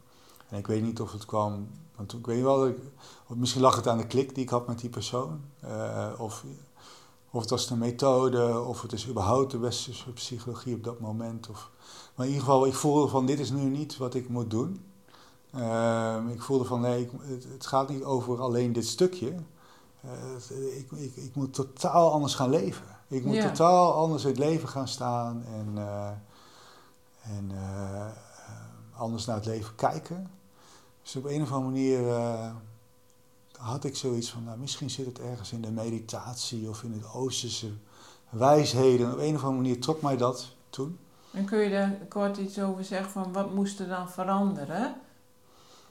[0.50, 1.68] En ik weet niet of het kwam.
[1.96, 2.78] Want toen- ik weet wel, dat ik,
[3.36, 5.42] misschien lag het aan de klik die ik had met die persoon.
[5.60, 6.44] eh, of,
[7.32, 11.50] of het was de methode, of het is überhaupt de westerse psychologie op dat moment.
[11.50, 11.70] Of,
[12.16, 14.86] maar in ieder geval, ik voelde van dit is nu niet wat ik moet doen.
[15.54, 19.36] Ehm, ik voelde van nee, ik, het, het gaat niet over alleen dit stukje.
[20.02, 22.86] Eh, ik, ik, ik moet totaal anders gaan leven.
[23.08, 23.48] Ik moet Ja.
[23.50, 26.10] totaal anders in het leven gaan staan en, eh,
[27.38, 27.52] en
[28.98, 30.32] anders naar het leven kijken.
[31.02, 32.02] Dus op een of andere manier
[33.62, 37.14] had ik zoiets van, nou, misschien zit het ergens in de meditatie of in het
[37.14, 37.72] Oosterse
[38.30, 39.12] wijsheden.
[39.12, 41.00] Op een of andere manier trok mij dat toen.
[41.32, 44.96] En kun je daar kort iets over zeggen van wat moest er dan veranderen?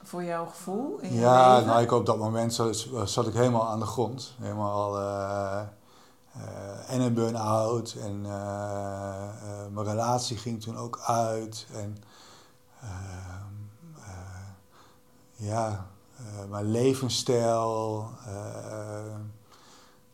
[0.03, 3.67] Voor jouw gevoel in je Ja, nou, ik op dat moment zat, zat ik helemaal
[3.67, 4.33] aan de grond.
[4.39, 4.97] Helemaal
[6.31, 11.67] eh, en een burn-out en eh, mijn relatie ging toen ook uit.
[11.73, 11.97] En
[12.81, 13.53] ehm,
[13.95, 15.87] eh, ja,
[16.25, 18.09] eh, mijn levensstijl.
[18.25, 18.33] eh,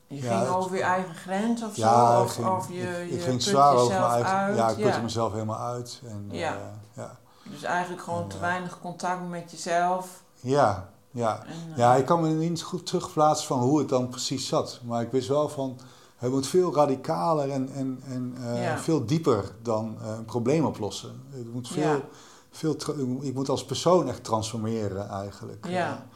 [0.08, 2.18] je ja, ging over je eigen grens of ja, zo?
[2.20, 4.32] ik Of, ging, of je, ik, je ik ging zwaar over mijn eigen...
[4.34, 4.58] uit?
[4.58, 6.02] ja, ik putte mezelf helemaal uit.
[6.06, 6.54] En, Ja.
[6.54, 6.60] eh,
[6.94, 7.18] ja.
[7.44, 10.24] Dus eigenlijk gewoon En, te weinig contact met jezelf.
[10.40, 11.44] ja, ja.
[11.46, 14.80] En, Ja, ik kan me niet goed terugplaatsen van hoe het dan precies zat.
[14.84, 15.80] Maar ik wist wel van,
[16.18, 18.78] het moet veel radicaler en, en, en Ja.
[18.78, 21.22] veel dieper dan eh, een probleem oplossen.
[21.30, 22.00] Het moet veel, Ja.
[22.52, 22.76] Veel
[23.22, 25.68] ik moet als persoon echt transformeren eigenlijk.
[25.68, 26.08] Ja.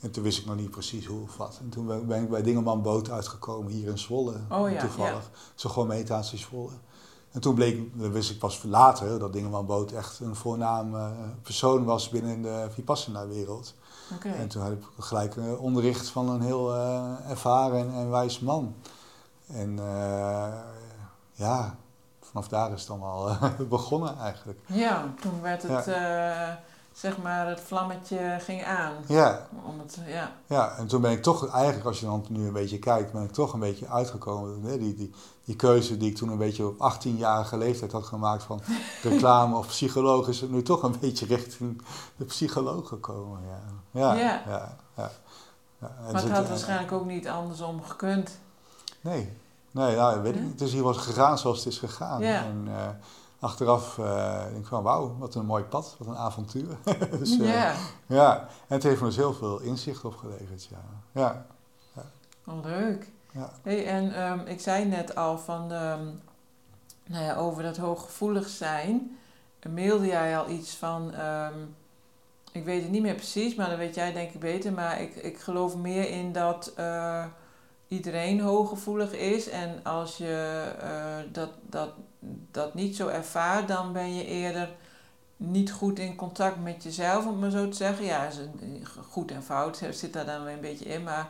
[0.00, 1.58] En toen wist ik nog niet precies hoe of wat.
[1.62, 4.34] En toen ben ik bij Dingelman Boot uitgekomen hier in Zwolle.
[4.48, 5.30] Oh ja, toevallig.
[5.54, 6.72] Zo gewoon meditatie Zwolle.
[7.30, 11.10] En toen bleek, dat wist ik pas later, dat Dingelman Boot echt een voornaam eh,
[11.42, 13.74] persoon was binnen de Vipassana-wereld.
[14.22, 18.74] En toen had ik gelijk een onderricht van een heel eh, ervaren en wijs man.
[19.46, 20.52] En eh,
[21.32, 21.78] ja,
[22.30, 24.58] vanaf daar is het allemaal eh, begonnen eigenlijk.
[24.66, 26.48] Ja, toen werd het, eh,
[26.92, 28.92] zeg maar, het vlammetje ging aan.
[29.06, 30.32] Ja, Om het, ja.
[30.46, 33.22] ja, en toen ben ik toch eigenlijk, als je dan nu een beetje kijkt, ben
[33.22, 34.62] ik toch een beetje uitgekomen.
[34.62, 34.78] Hè?
[34.78, 35.14] Die, die,
[35.44, 38.60] die keuze die ik toen een beetje op 18-jarige leeftijd had gemaakt van
[39.02, 41.82] reclame of psycholoog, is het nu toch een beetje richting
[42.16, 43.40] de psycholoog gekomen.
[43.90, 44.42] Ja, ja, Ja.
[44.96, 45.10] ja.
[45.80, 48.38] ja, Maar het had waarschijnlijk ook niet andersom gekund.
[49.00, 49.36] Nee,
[49.70, 50.52] nee nou, weet ik niet.
[50.52, 52.20] Het is hier was gegaan zoals het is gegaan.
[52.20, 52.44] Ja.
[52.44, 52.88] En eh,
[53.38, 56.76] achteraf eh, denk ik van wauw, wat een mooi pad, wat een avontuur.
[57.18, 57.74] dus, eh, ja,
[58.06, 60.68] ja, en het heeft me dus heel veel inzicht opgeleverd.
[60.70, 60.84] Ja.
[61.12, 61.46] Ja.
[62.44, 63.10] wel leuk.
[63.32, 63.50] ja.
[63.62, 66.06] Hey, en ehm, ik zei net al van, ehm,
[67.06, 69.18] nou ja, over dat hooggevoelig zijn.
[69.74, 71.58] Mailde jij al iets van, ehm,
[72.52, 74.72] ik weet het niet meer precies, maar dan weet jij denk ik beter.
[74.72, 76.72] Maar ik, ik geloof meer in dat
[77.88, 79.48] iedereen hooggevoelig is.
[79.48, 81.90] En als je uh, dat, dat,
[82.50, 84.70] dat niet zo ervaart, dan ben je eerder
[85.36, 88.04] niet goed in contact met jezelf, om maar zo te zeggen.
[88.04, 88.28] Ja,
[89.10, 91.28] goed en fout zit daar dan weer een beetje in, maar...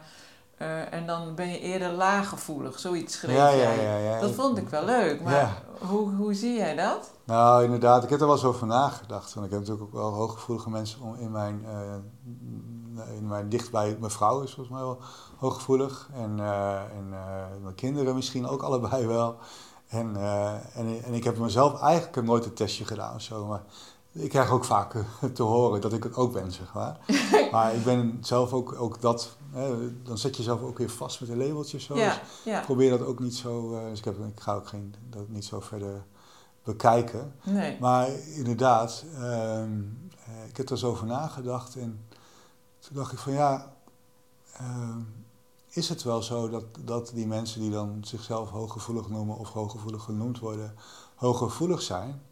[0.62, 4.58] Uh, en dan ben je eerder laaggevoelig, zoiets schreef ja, ja, ja, ja, Dat vond
[4.58, 7.10] ik wel leuk, maar hoe, hoe zie jij dat?
[7.24, 9.34] Nou, inderdaad, ik heb er wel eens over nagedacht.
[9.34, 11.94] Want ik heb natuurlijk ook wel hooggevoelige mensen in mijn, uh,
[13.16, 13.96] in mijn dichtbij.
[14.00, 14.98] Mijn vrouw is volgens mij wel
[15.36, 16.08] hooggevoelig.
[16.14, 17.08] En, uh, en
[17.62, 19.36] mijn kinderen misschien ook allebei wel.
[19.88, 20.16] En,
[20.74, 23.46] en, en ik heb mezelf eigenlijk nooit een testje gedaan of zo.
[23.46, 23.62] Maar
[24.12, 24.94] ik krijg ook vaak
[25.34, 26.98] te horen dat ik het ook ben, zeg maar.
[27.52, 31.20] maar ik ben zelf ook, ook dat, hè, dan zet je jezelf ook weer vast
[31.20, 31.96] met een labeltje zo.
[31.96, 32.60] Ja, dus ja.
[32.60, 35.60] probeer dat ook niet zo, dus ik, heb, ik ga ook geen, dat niet zo
[35.60, 36.04] verder
[36.62, 37.34] bekijken.
[37.44, 37.76] Nee.
[37.80, 39.82] Maar inderdaad, ehm,
[40.24, 42.00] eh, ik heb er zo over nagedacht en
[42.78, 43.76] toen dacht ik van ja,
[44.52, 45.00] ehm,
[45.68, 50.02] is het wel zo dat, dat die mensen die dan zichzelf hooggevoelig noemen of hooggevoelig
[50.02, 50.74] genoemd worden,
[51.14, 52.22] hooggevoelig zijn?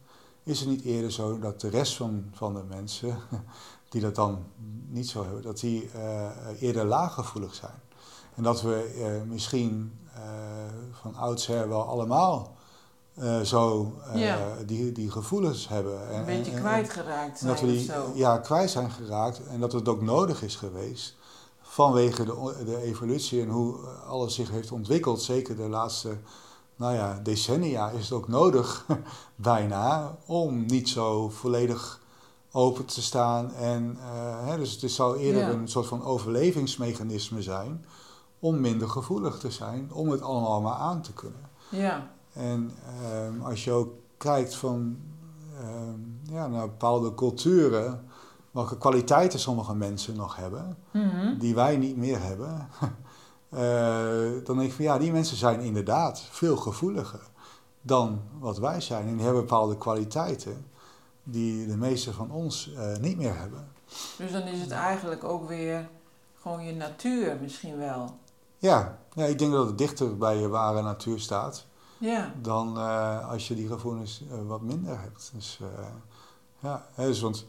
[0.47, 3.17] is het niet eerder zo dat de rest van, van de mensen,
[3.89, 4.43] die dat dan
[4.87, 6.29] niet zo hebben, dat die uh,
[6.59, 7.79] eerder laaggevoelig zijn?
[8.35, 10.21] En dat we uh, misschien uh,
[10.91, 12.56] van oudsher wel allemaal
[13.43, 13.93] zo
[14.65, 16.15] die, die gevoelens hebben.
[16.15, 20.01] Een beetje kwijtgeraakt zijn dat we die, Ja, kwijt zijn geraakt en dat het ook
[20.01, 21.15] nodig is geweest
[21.61, 23.75] vanwege de, de evolutie en hoe
[24.07, 26.17] alles zich heeft ontwikkeld, zeker de laatste
[26.77, 28.85] nou ja, decennia is het ook nodig,
[29.35, 32.01] bijna, om niet zo volledig
[32.51, 33.53] open te staan.
[33.53, 37.85] En, uh, hè, dus het zou eerder een soort van overlevingsmechanisme zijn
[38.39, 41.49] om minder gevoelig te zijn, om het allemaal maar aan te kunnen.
[41.69, 42.15] Ja.
[42.37, 42.71] En
[43.27, 44.97] um, als je ook kijkt van
[45.61, 48.05] um, ja, naar bepaalde culturen,
[48.51, 51.37] welke kwaliteiten sommige mensen nog hebben, mm -hmm.
[51.37, 52.67] die wij niet meer hebben.
[53.49, 53.59] Uh,
[54.45, 57.21] dan denk ik van ja, die mensen zijn inderdaad veel gevoeliger
[57.81, 59.07] dan wat wij zijn.
[59.07, 60.65] En die hebben bepaalde kwaliteiten
[61.23, 63.67] die de meeste van ons uh, niet meer hebben.
[64.17, 65.89] Dus dan is het eigenlijk ook weer
[66.41, 68.17] gewoon je natuur misschien wel.
[68.57, 71.65] Ja, ja ik denk dat het dichter bij je ware natuur staat.
[71.97, 72.33] Ja.
[72.41, 75.31] Dan uh, als je die gevoelens wat minder hebt.
[75.33, 75.59] Dus
[76.59, 77.45] ja, dus want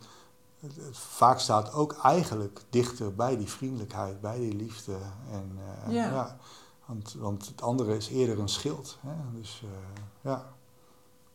[0.61, 4.97] het, vaak staat ook eigenlijk dichter bij die vriendelijkheid, bij die liefde.
[5.33, 5.59] En,
[5.89, 6.11] ja.
[6.11, 6.37] ja.
[6.87, 8.99] want, want het andere is eerder een schild.
[9.01, 9.39] Hè?
[9.39, 9.63] Dus
[10.21, 10.45] ja.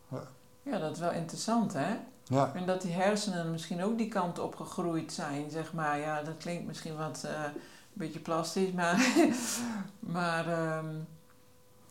[0.07, 0.27] ja.
[0.63, 1.95] Ja, dat is wel interessant, hè?
[2.23, 2.51] Ja.
[2.53, 5.99] En dat die hersenen misschien ook die kant op gegroeid zijn, zeg maar.
[5.99, 7.61] Ja, dat klinkt misschien wat uh, een
[7.93, 9.07] beetje plastisch, maar.
[10.15, 11.07] maar um,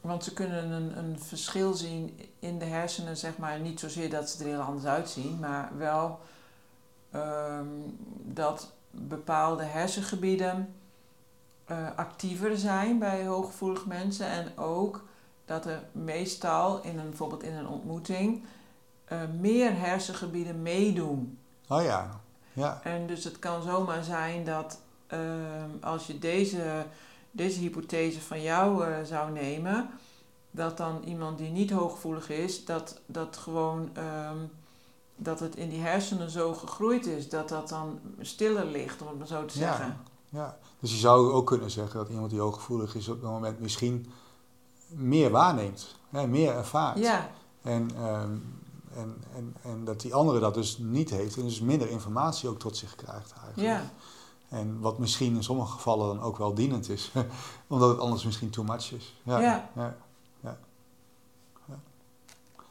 [0.03, 3.61] want ze kunnen een, een verschil zien in de hersenen, zeg maar.
[3.61, 6.21] Niet zozeer dat ze er heel anders uitzien, maar wel
[7.13, 7.67] Ehm,
[8.23, 10.75] dat bepaalde hersengebieden
[11.71, 15.05] uh, actiever zijn bij hooggevoelige mensen en ook
[15.45, 18.45] dat er meestal in een, bijvoorbeeld in een ontmoeting
[19.13, 21.39] uh, meer hersengebieden meedoen.
[21.69, 22.21] Oh ja.
[22.53, 22.81] ja.
[22.83, 26.85] En dus het kan zomaar zijn dat ehm, als je deze,
[27.33, 29.91] deze hypothese van jou uh, zou nemen,
[30.51, 34.51] dat dan iemand die niet hooggevoelig is, dat, dat gewoon um,
[35.17, 39.19] dat het in die hersenen zo gegroeid is dat dat dan stiller ligt, om het
[39.19, 40.01] maar zo te zeggen.
[40.29, 43.61] Ja, dus je zou ook kunnen zeggen dat iemand die hooggevoelig is op dat moment
[43.61, 44.07] misschien
[44.89, 46.99] meer waarneemt, hè, meer ervaart.
[46.99, 47.31] Ja.
[47.63, 48.37] En, ehm,
[48.95, 52.59] en, en, en dat die andere dat dus niet heeft en dus minder informatie ook
[52.59, 53.69] tot zich krijgt eigenlijk.
[53.69, 53.91] Ja.
[54.53, 57.13] En wat misschien in sommige gevallen dan ook wel dienend is,
[57.69, 59.15] omdat het anders misschien too much is.
[59.23, 59.41] ja.
[59.75, 59.97] ja.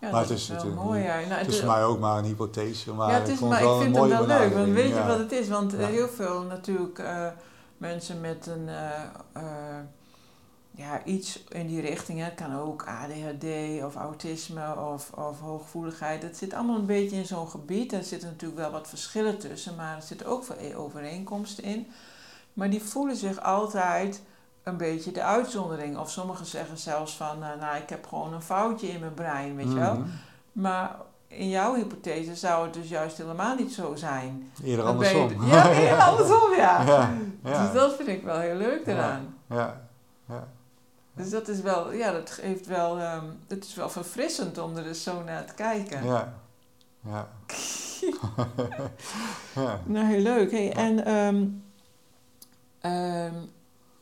[0.02, 1.04] Ja, maar het is, wel mooi.
[1.04, 2.94] Nou, het is voor mij ook maar een hypothese.
[2.94, 4.54] Maar ja, het is, ik, maar ik vind het wel leuk.
[4.54, 5.50] Want weet je wat het is?
[5.50, 7.28] Want eh, heel veel natuurlijk uh,
[7.78, 9.44] mensen met een uh,
[10.82, 12.24] ja, iets in die richting.
[12.24, 13.46] Het kan ook ADHD
[13.84, 16.24] of autisme of, of hooggevoeligheid.
[16.24, 17.94] Het zit allemaal een beetje in zo'n gebied.
[17.94, 21.88] Er zitten natuurlijk wel wat verschillen tussen, maar er zitten ook veel overeenkomsten in.
[22.54, 24.22] Maar die voelen zich altijd
[24.64, 25.98] een beetje de uitzondering.
[25.98, 29.56] Of sommigen zeggen zelfs van, uh, nou, ik heb gewoon een foutje in mijn brein,
[29.56, 29.96] weet je wel.
[29.96, 30.08] Mhm.
[30.52, 30.96] Maar
[31.28, 34.52] in jouw hypothese zou het dus juist helemaal niet zo zijn.
[34.64, 35.46] Eerder andersom.
[35.46, 36.82] ja, eerder andersom, ja.
[36.82, 37.12] ja.
[37.44, 37.64] ja.
[37.64, 39.36] Dus dat vind ik wel heel leuk eraan.
[39.50, 39.90] Ja, ja.
[41.14, 44.84] Dus dat is wel, ja, dat geeft wel, um, het is wel verfrissend om er
[44.84, 46.06] dus zo naar te kijken.
[46.06, 46.34] Ja,
[47.04, 47.30] ja.
[49.56, 49.82] ja.
[49.86, 50.52] Nou, heel leuk.
[50.52, 51.64] Hey, en um,
[52.92, 53.52] um,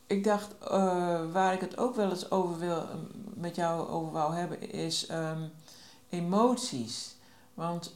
[0.07, 2.85] ik dacht, uh, waar ik het ook wel eens over wil,
[3.33, 5.11] met jou over wou hebben, is
[6.09, 7.17] emoties.
[7.53, 7.95] Want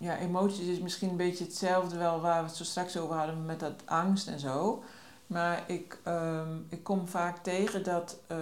[0.00, 3.44] ja, emoties is misschien een beetje hetzelfde wel waar we het zo straks over hadden
[3.44, 4.82] met dat angst en zo.
[5.30, 8.38] Maar ik, um, ik kom vaak tegen dat uh,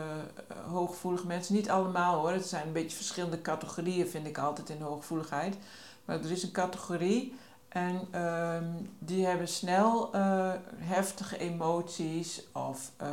[0.70, 4.80] hooggevoelige mensen, niet allemaal hoor, het zijn een beetje verschillende categorieën vind ik altijd in
[4.80, 5.56] hooggevoeligheid.
[6.04, 13.08] Maar er is een categorie en um, die hebben snel uh, heftige emoties of uh,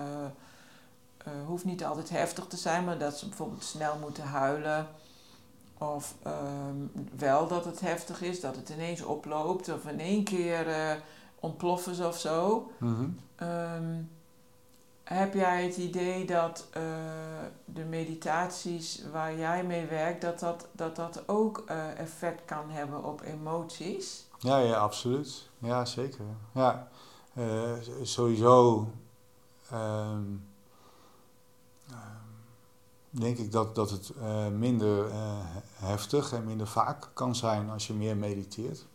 [1.45, 4.87] hoeft niet altijd heftig te zijn, maar dat ze bijvoorbeeld snel moeten huilen.
[5.77, 10.67] Of um, wel dat het heftig is, dat het ineens oploopt of in één keer
[11.45, 12.71] ontploffen ze of zo.
[12.77, 14.09] Mm Um,
[15.03, 16.83] heb jij het idee dat uh,
[17.65, 23.03] de meditaties waar jij mee werkt, dat dat, dat, dat ook uh, effect kan hebben
[23.03, 24.25] op emoties?
[24.39, 25.49] Ja, ja, absoluut.
[25.59, 26.25] Ja, zeker.
[26.51, 26.87] Ja,
[27.33, 28.87] uh, sowieso
[29.73, 30.47] um,
[33.09, 34.11] denk ik dat, dat het
[34.57, 35.11] minder
[35.73, 38.85] heftig en minder vaak kan zijn als je meer mediteert.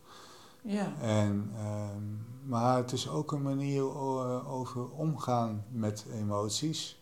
[0.63, 0.93] Ja.
[1.01, 2.03] En, ehm,
[2.49, 3.99] maar het is ook een manier
[4.49, 7.01] over omgaan met emoties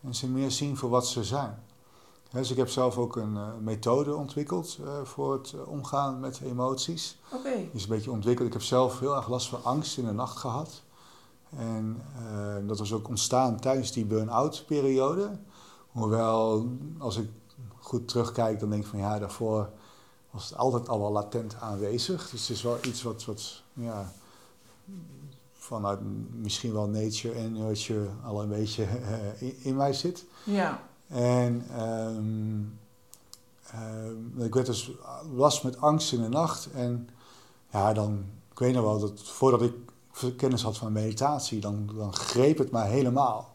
[0.00, 1.62] en ze meer zien voor wat ze zijn.
[2.30, 6.40] Dus ik heb zelf ook een uh, methode ontwikkeld uh, voor het uh, omgaan met
[6.44, 7.18] emoties.
[7.32, 7.36] Oké.
[7.36, 7.70] Okay.
[7.72, 8.46] Is een beetje ontwikkeld.
[8.46, 10.82] Ik heb zelf heel erg last van angst in de nacht gehad.
[11.56, 12.02] En
[12.66, 15.38] dat was ook ontstaan tijdens die burn-out periode.
[15.92, 17.28] Hoewel, als ik
[17.78, 19.70] goed terugkijk, dan denk ik van ja, daarvoor
[20.34, 22.30] was het altijd al wel latent aanwezig.
[22.30, 24.12] Dus het is wel iets wat, wat ja,
[25.52, 26.00] vanuit
[26.40, 28.86] misschien wel nature en nurture al een beetje
[29.40, 30.24] uh, in, mij zit.
[30.44, 30.82] Ja.
[31.06, 32.78] En um,
[34.38, 34.90] uh, ik werd dus
[35.34, 36.70] last met angst in de nacht.
[36.72, 37.08] En
[37.70, 39.74] ja, dan, ik weet nog wel dat voordat ik
[40.36, 43.53] kennis had van meditatie, dan, dan greep het mij helemaal.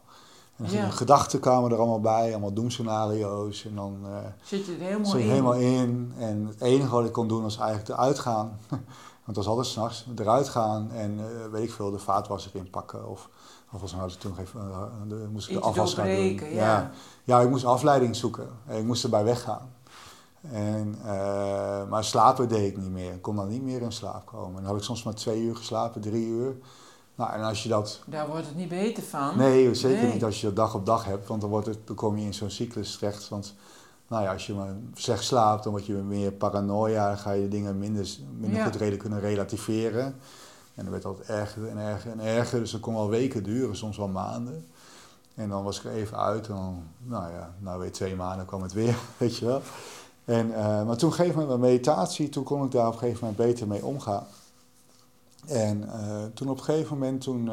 [0.62, 0.90] En ja.
[0.90, 3.64] gedachten kwamen er allemaal bij, allemaal doemscenario's.
[3.64, 5.28] En dan uh, zit je er helemaal in.
[5.28, 6.12] helemaal in.
[6.18, 8.58] En het enige wat ik kon doen was eigenlijk eruit gaan.
[9.24, 13.08] Want het was altijd s'nachts, eruit gaan en uh, weet ik veel, de vaatwasser inpakken.
[13.08, 13.28] Of,
[13.72, 16.14] of was nou toen even, uh, de, moest ik de afwas gaan doen.
[16.14, 16.46] Ja.
[16.50, 16.90] ja.
[17.24, 17.40] Ja.
[17.40, 18.48] ik moest afleiding zoeken.
[18.68, 19.72] Ik moest erbij weggaan.
[20.52, 20.98] En,
[21.88, 23.12] maar slapen deed ik niet meer.
[23.12, 24.48] Ik kon dan niet meer in slaap komen.
[24.48, 26.56] En dan had ik soms maar twee uur geslapen, drie uur.
[27.20, 28.00] Nou, en als je dat...
[28.06, 29.36] Daar wordt het niet beter van.
[29.36, 31.96] Nee, zeker niet als je dat dag op dag hebt, want dan, wordt het, dan
[31.96, 33.28] kom je in zo'n cyclus terecht.
[33.28, 33.54] Want
[34.08, 37.48] nou ja, als je maar slecht slaapt, dan word je meer paranoia, dan ga je
[37.48, 40.04] dingen minder, minder goed reden kunnen relativeren.
[40.74, 43.76] En dan werd altijd erger en erger en erger, dus dat kon wel weken duren,
[43.76, 44.66] soms wel maanden.
[45.34, 48.46] En dan was ik er even uit en dan, nou ja, nou weer twee maanden
[48.46, 49.62] kwam het weer, weet je wel.
[50.24, 53.26] En, uh, maar toen gegeven moment met meditatie, toen kon ik daar op een gegeven
[53.26, 54.26] moment beter mee omgaan.
[55.46, 57.50] En uh, toen op een gegeven moment, toen,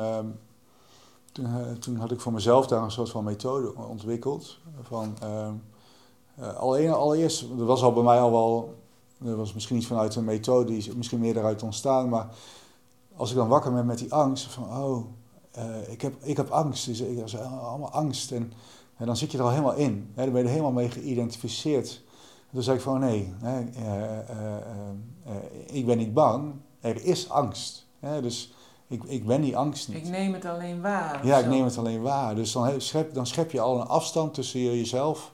[1.31, 4.59] toen, uh, toen, had ik voor mezelf daar een soort van methode ontwikkeld.
[4.81, 5.53] Van, ehm,
[6.57, 8.75] alleen, allereerst, dat was al bij mij al wel,
[9.17, 12.29] dat was misschien niet vanuit een methode, die is misschien meer eruit ontstaan, maar
[13.15, 15.05] als ik dan wakker ben met die angst, van oh,
[15.87, 18.31] ik, heb, ik heb angst, dus ik, is allemaal angst.
[18.31, 18.53] En,
[18.97, 20.89] en, dan zit je er al helemaal in, hè, dan ben je er helemaal mee
[20.89, 22.03] geïdentificeerd.
[22.47, 23.33] En toen zei ik van nee,
[25.65, 27.85] ik ben niet bang, er is angst.
[28.21, 28.53] dus
[28.87, 29.97] ik, ik ben die angst niet.
[29.97, 31.25] Ik neem het alleen waar.
[31.25, 32.35] Ja, ik neem het alleen waar.
[32.35, 35.31] Dus dan schep, dan schep je al een afstand tussen jezelf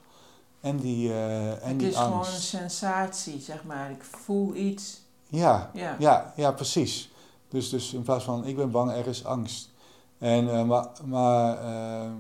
[0.62, 1.88] en die, uh, en die angst.
[1.88, 3.92] Het is gewoon een sensatie, zeg maar.
[3.92, 5.02] Ik voel iets.
[5.28, 5.96] Ja, ja.
[6.00, 7.12] ja, ja precies.
[7.50, 9.70] Dus, dus in plaats van ik ben bang, er is angst.
[10.18, 12.12] En, uh, maar maar uh,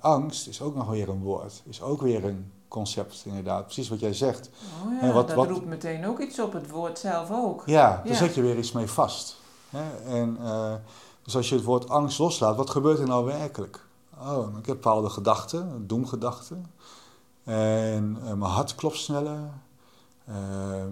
[0.00, 1.62] angst is ook nog weer een woord.
[1.68, 3.64] Is ook weer een concept, inderdaad.
[3.64, 4.50] Precies wat jij zegt.
[4.84, 7.62] Oh ja, en wat, dat wat, roept meteen ook iets op, het woord zelf ook.
[7.66, 9.36] Ja, daar zet je weer iets mee vast.
[10.06, 10.72] En, uh,
[11.22, 13.86] dus als je het woord angst loslaat, wat gebeurt er nou werkelijk?
[14.22, 16.72] Oh, ik heb bepaalde gedachten, doemgedachten.
[17.44, 19.38] En uh, mijn hart klopt sneller.
[20.28, 20.34] Uh,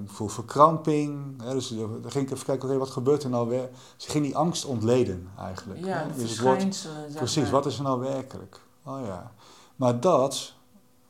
[0.05, 1.43] ik voel verkramping.
[1.43, 3.68] Hè, dus dan ging ik even kijken, oké, wat gebeurt er nou weer?
[3.97, 5.85] Ze ging die angst ontleden eigenlijk.
[5.85, 6.12] Ja, hè?
[6.14, 8.61] Dus het woord, Precies, wat is er nou werkelijk?
[8.85, 9.33] Oh ja.
[9.76, 10.53] Maar dat,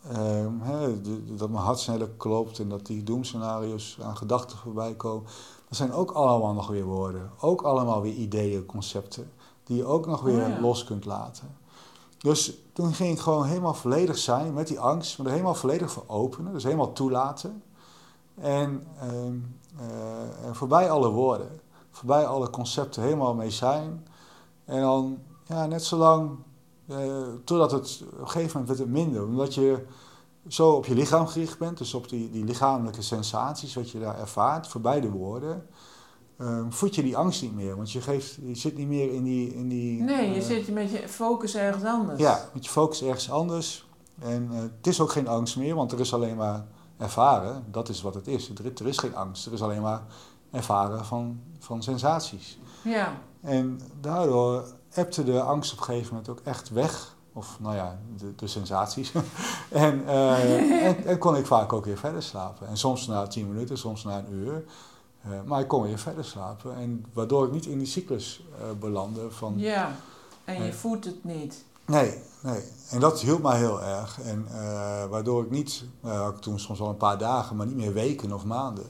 [0.07, 0.63] Um,
[1.37, 5.27] dat mijn hart sneller klopt en dat die doemscenario's aan gedachten voorbij komen.
[5.69, 7.31] Dat zijn ook allemaal nog weer woorden.
[7.41, 9.33] Ook allemaal weer ideeën, concepten.
[9.65, 11.57] Die je ook nog weer oh los kunt laten.
[12.19, 15.19] Dus toen ging ik gewoon helemaal volledig zijn met die angst.
[15.19, 16.53] Maar er helemaal volledig voor openen.
[16.53, 17.63] Dus helemaal toelaten.
[18.35, 21.61] En, um, uh, voorbij alle woorden.
[21.91, 24.07] Voorbij alle concepten helemaal mee zijn.
[24.65, 26.39] En dan ja, net zo lang
[26.91, 29.25] uh, totdat het op een gegeven moment werd het minder.
[29.25, 29.85] Omdat je
[30.49, 34.19] zo op je lichaam gericht bent, dus op die, die lichamelijke sensaties wat je daar
[34.19, 35.67] ervaart, voorbij de woorden.
[36.39, 37.77] um, voed je die angst niet meer.
[37.77, 39.55] Want je, geeft, je zit niet meer in die...
[39.55, 42.21] In die nee, je zit met je focus ergens anders.
[42.21, 43.87] Ja, met je focus ergens anders.
[44.19, 46.67] En het is ook geen angst meer, want er is alleen maar
[46.97, 47.65] ervaren.
[47.71, 48.49] Dat is wat het is.
[48.49, 49.47] Er, er is geen angst.
[49.47, 50.03] Er is alleen maar
[50.51, 52.59] ervaren van, van sensaties.
[52.85, 53.21] Ja.
[53.41, 54.65] En daardoor
[54.99, 57.17] ebte de angst op een gegeven moment ook echt weg.
[57.33, 59.13] Of nou ja, de, de sensaties.
[59.71, 62.69] en, uh, en, en, kon ik vaak ook weer verder slapen.
[62.69, 64.65] En soms na tien minuten, soms na een uur.
[65.27, 66.77] Uh, maar ik kon weer verder slapen.
[66.77, 69.55] En waardoor ik niet in die cyclus uh, belandde van...
[69.57, 69.97] Ja,
[70.45, 71.65] en je voelt het niet.
[71.87, 72.63] Nee, nee.
[72.91, 74.21] En dat hielp mij heel erg.
[74.21, 74.47] En
[75.11, 75.85] waardoor ik niet...
[76.01, 78.87] had ik toen soms wel een paar dagen, maar niet meer weken of maanden.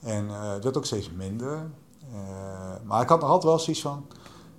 [0.00, 1.70] En het werd ook steeds minder.
[2.84, 4.06] maar ik had nog altijd wel zoiets van...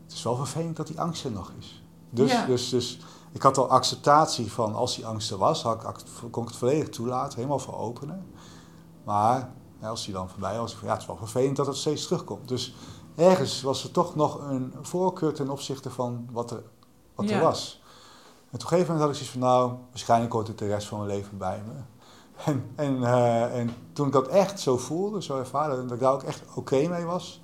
[0.06, 1.84] Het is wel vervelend dat die angst er nog is.
[2.10, 3.00] Dus, dus, dus
[3.32, 6.58] ik had al acceptatie van als die angst er was, had ik, kon ik het
[6.58, 8.26] volledig toelaten, helemaal voor openen.
[9.04, 9.52] Maar
[9.82, 12.48] ja, als die dan voorbij was, ja, het is wel vervelend dat het steeds terugkomt.
[12.48, 12.76] Dus
[13.16, 16.64] ergens was er toch nog een voorkeur ten opzichte van wat er,
[17.16, 17.82] wat er was.
[18.50, 20.88] En op een gegeven moment had ik zoiets van, nou, waarschijnlijk hoort het de rest
[20.88, 21.74] van mijn leven bij me.
[22.46, 26.14] En, en, uh, en toen ik dat echt zo voelde, zo ervaren, dat ik daar
[26.14, 27.42] ook echt oké mee was,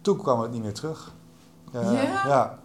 [0.00, 1.12] toen kwam het niet meer terug.
[1.74, 2.26] Uh, ja?
[2.26, 2.58] ja.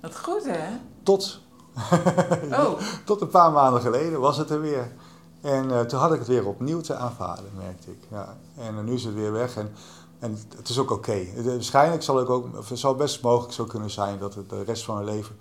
[0.00, 0.78] Wat goed, hè?
[1.02, 1.40] Tot,
[2.60, 2.80] oh.
[3.04, 4.92] tot een paar maanden geleden was het er weer.
[5.40, 7.98] En uh, toen had ik het weer opnieuw te aanvaarden, merkte ik.
[8.10, 8.36] Ja.
[8.56, 9.56] En uh, nu is het weer weg.
[9.56, 9.72] En,
[10.18, 11.10] en het is ook oké.
[11.10, 11.44] Okay.
[11.44, 14.84] Waarschijnlijk zal ik ook, het zal best mogelijk zo kunnen zijn dat het de rest
[14.84, 15.36] van mijn leven.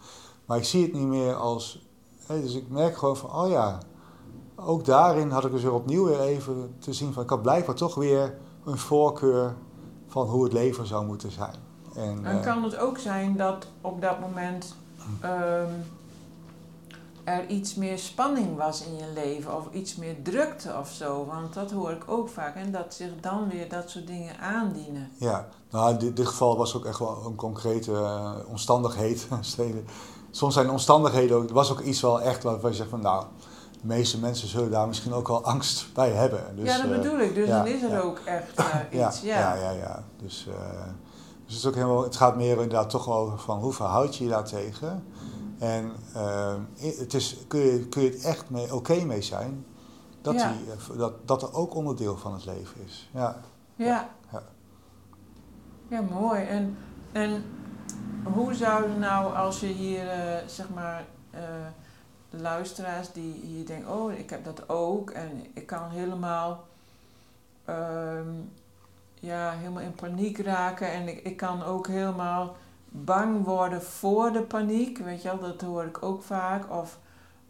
[0.45, 1.87] Maar ik zie het niet meer als.
[2.27, 3.79] Dus ik merk gewoon van, oh ja,
[4.55, 7.75] ook daarin had ik dus weer opnieuw weer even te zien van, ik had blijkbaar
[7.75, 9.55] toch weer een voorkeur
[10.07, 11.55] van hoe het leven zou moeten zijn.
[11.95, 14.75] En, en kan het ook zijn dat op dat moment
[15.23, 15.85] um,
[17.23, 21.25] er iets meer spanning was in je leven of iets meer drukte of zo?
[21.25, 25.09] Want dat hoor ik ook vaak en dat zich dan weer dat soort dingen aandienen.
[25.17, 29.27] Ja, nou in dit, dit geval was ook echt wel een concrete uh, omstandigheid.
[30.31, 33.25] Soms zijn omstandigheden ook, was ook iets wel echt waarvan je zegt van nou,
[33.71, 36.55] de meeste mensen zullen daar misschien ook wel angst bij hebben.
[36.55, 37.35] Dus, ja, dat uh, bedoel ik.
[37.35, 37.99] Dus ja, dan is er ja.
[37.99, 38.59] ook echt
[38.93, 39.21] uh, iets.
[39.21, 39.71] Ja, ja, ja.
[39.71, 40.03] ja.
[40.21, 40.47] Dus,
[41.53, 44.23] dus het, is ook helemaal, het gaat meer inderdaad toch over van hoe verhoud je
[44.23, 45.03] je daar tegen.
[45.59, 49.65] En uh, het is, kun, je, kun je het echt mee, oké mee zijn
[50.21, 53.09] dat, die, eh, dat, dat er ook onderdeel van het leven is.
[53.13, 53.41] Ja.
[53.75, 54.09] Ja.
[54.31, 54.43] Ja,
[55.87, 56.43] ja mooi.
[56.43, 56.77] En,
[57.11, 57.43] en
[58.23, 61.39] hoe zouden nou, als je hier, uh, zeg maar, uh,
[62.29, 66.63] de luisteraars die hier denken, oh, ik heb dat ook en ik kan helemaal
[67.69, 68.51] um,
[69.23, 70.91] ja, helemaal in paniek raken.
[70.91, 72.55] En ik, ik kan ook helemaal
[72.89, 74.97] bang worden voor de paniek.
[74.97, 76.71] Weet je wel, dat hoor ik ook vaak.
[76.71, 76.99] Of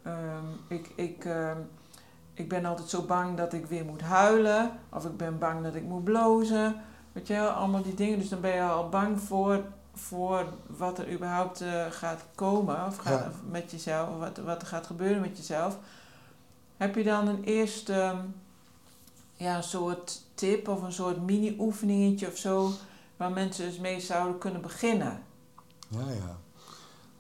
[0.06, 1.70] um, ik, ik, um,
[2.34, 4.72] ik ben altijd zo bang dat ik weer moet huilen.
[4.90, 6.82] Of ik ben bang dat ik moet blozen.
[7.12, 8.20] Weet je wel, allemaal die dingen.
[8.20, 9.62] Dus dan ben je al bang voor,
[9.94, 12.86] voor wat er überhaupt uh, gaat komen.
[12.86, 13.32] Of gaat, ja.
[13.50, 15.78] met jezelf, wat, wat er gaat gebeuren met jezelf.
[16.78, 18.16] Heb je dan een eerste
[19.44, 22.72] ja, een soort tip of een soort mini-oefeningetje of zo,
[23.18, 25.24] waar mensen dus mee zouden kunnen beginnen.
[25.88, 26.38] Ja, ja.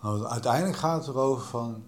[0.01, 1.83] Nou, uiteindelijk gaat het erover van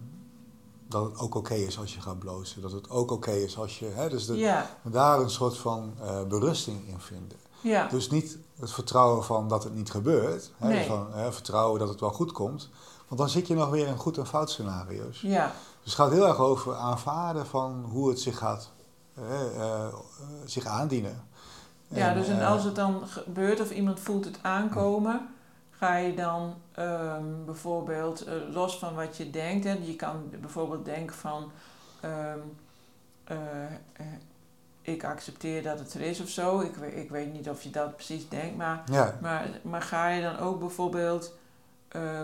[0.88, 2.62] dat het ook oké is als je gaat blozen.
[2.62, 3.86] Dat het ook oké is als je.
[3.86, 4.70] Hè, dus de, ja.
[4.82, 7.38] daar een soort van uh, berusting in vinden.
[7.60, 7.88] Ja.
[7.88, 10.52] Dus niet het vertrouwen van dat het niet gebeurt.
[10.56, 10.86] Hè, nee.
[10.86, 12.68] van, hè, vertrouwen dat het wel goed komt.
[13.08, 15.20] Want dan zit je nog weer in goed en fout scenario's.
[15.20, 15.52] Ja.
[15.82, 18.70] Dus het gaat heel erg over aanvaarden van hoe het zich gaat
[20.44, 21.24] zich aandienen.
[21.88, 25.28] Ja, dus en als het dan gebeurt of iemand voelt het aankomen,
[25.70, 30.84] ga je dan um, bijvoorbeeld, uh, los van wat je denkt, hè, je kan bijvoorbeeld
[30.84, 31.50] denken van,
[32.04, 32.56] um,
[33.30, 34.06] uh,
[34.82, 36.60] ik accepteer dat het er is of zo.
[36.60, 39.18] Ik, ik weet niet of je dat precies denkt, maar, ja.
[39.20, 41.32] maar, maar ga je dan ook bijvoorbeeld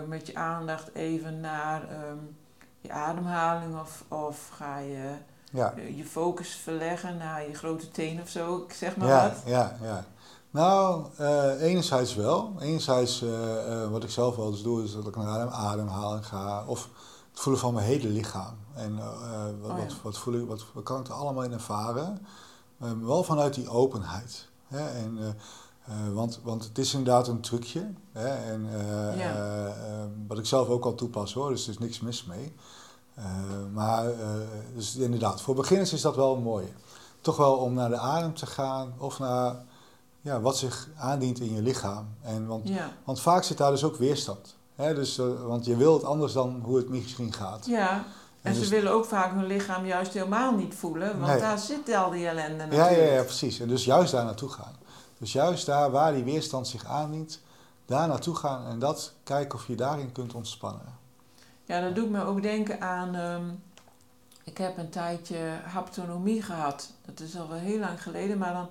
[0.07, 2.35] met je aandacht even naar um,
[2.81, 5.15] je ademhaling of, of ga je
[5.53, 5.73] ja.
[5.77, 9.41] Eh, je focus verleggen naar je grote teen of zo, ik zeg maar ja, wat.
[9.45, 10.05] Ja, ja.
[10.49, 12.55] Nou, uh, enerzijds wel.
[12.59, 16.63] Enerzijds, uh, uh, wat ik zelf wel eens doe, is dat ik naar ademhaling ga.
[16.67, 16.89] Of
[17.31, 18.55] het voelen van mijn hele lichaam.
[18.73, 18.95] En
[19.61, 19.83] wat, oh, ja.
[19.83, 22.25] wat, wat, voel ik, wat, wat, kan ik er allemaal in ervaren?
[23.01, 24.47] wel vanuit die openheid.
[24.67, 24.87] Hè?
[24.87, 25.37] En,
[26.13, 27.93] want, want het is inderdaad een trucje.
[28.11, 28.27] Hè?
[28.27, 28.67] En,
[29.17, 30.11] ja.
[30.27, 32.53] wat ik zelf ook al toepas hoor, dus er is niks mis mee.
[33.17, 33.25] Uh,
[33.73, 34.15] maar uh,
[34.75, 36.73] dus inderdaad, voor beginners is dat wel mooi.
[37.21, 39.55] Toch wel om naar de adem te gaan of naar
[40.21, 42.07] ja, wat zich aandient in je lichaam.
[42.21, 42.89] En want, ja.
[43.03, 44.55] want vaak zit daar dus ook weerstand.
[44.75, 44.93] Hè?
[44.93, 47.65] Dus, uh, want je wil het anders dan hoe het misschien gaat.
[47.65, 48.03] Ja, en,
[48.41, 51.39] en dus, ze willen ook vaak hun lichaam juist helemaal niet voelen, want nee.
[51.39, 52.91] daar zit al die ellende natuurlijk.
[52.91, 53.59] Ja, ja, ja, precies.
[53.59, 54.75] En dus juist daar naartoe gaan.
[55.17, 57.39] Dus juist daar waar die weerstand zich aandient,
[57.85, 61.01] daar naartoe gaan en dat kijken of je daarin kunt ontspannen.
[61.65, 63.15] Ja, dat doet me ook denken aan.
[63.15, 63.45] Ehm,
[64.43, 66.91] ik heb een tijdje haptonomie gehad.
[67.05, 68.69] Dat is al wel heel lang geleden, maar dan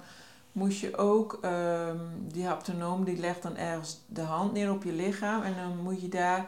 [0.52, 4.92] moest je ook, um, die haptonoom die legt dan ergens de hand neer op je
[4.92, 6.46] lichaam en dan moet je daar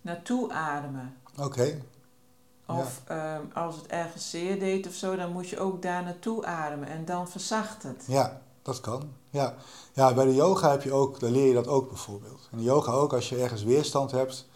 [0.00, 1.16] naartoe ademen.
[1.38, 1.82] Oké.
[2.66, 6.44] Of ehm, als het ergens zeer deed of zo, dan moet je ook daar naartoe
[6.44, 8.04] ademen en dan verzacht het.
[8.06, 9.02] Ja, dat kan.
[9.30, 9.54] Ja.
[9.92, 12.48] ja, bij de yoga heb je ook, daar leer je dat ook bijvoorbeeld.
[12.52, 14.48] In de yoga ook, als je ergens weerstand hebt,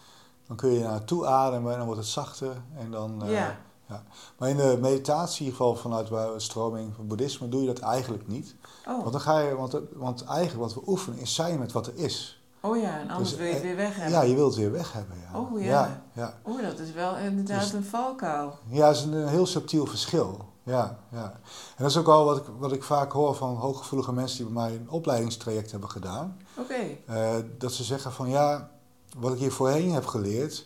[0.49, 2.61] dan kun je naartoe ademen en dan wordt het zachter.
[2.77, 3.57] En dan, uh, ja.
[3.87, 4.03] ja.
[4.37, 7.79] Maar in de meditatie, in ieder geval vanuit de stroming van boeddhisme, doe je dat
[7.79, 8.55] eigenlijk niet.
[8.87, 8.99] Oh.
[8.99, 11.95] Want, dan ga je, want, want eigenlijk wat we oefenen is zijn met wat er
[11.95, 12.43] is.
[12.61, 14.13] Oh ja, en anders dus, wil je het weer weg hebben.
[14.13, 15.15] Ja, je wilt het weer weg hebben.
[15.31, 15.39] Ja.
[15.39, 16.03] Oh ja.
[16.13, 18.57] ja, Oh, dat is wel inderdaad dus, een valkuil.
[18.67, 20.45] Ja, dat is een, heel subtiel verschil.
[20.63, 21.23] Ja, ja.
[21.75, 24.53] En dat is ook al wat ik, wat ik vaak hoor van hooggevoelige mensen die
[24.53, 26.37] bij mij een opleidingstraject hebben gedaan.
[26.57, 26.97] Oké.
[27.05, 28.69] Eh, dat ze zeggen van ja,
[29.17, 30.65] wat ik hier voorheen heb geleerd,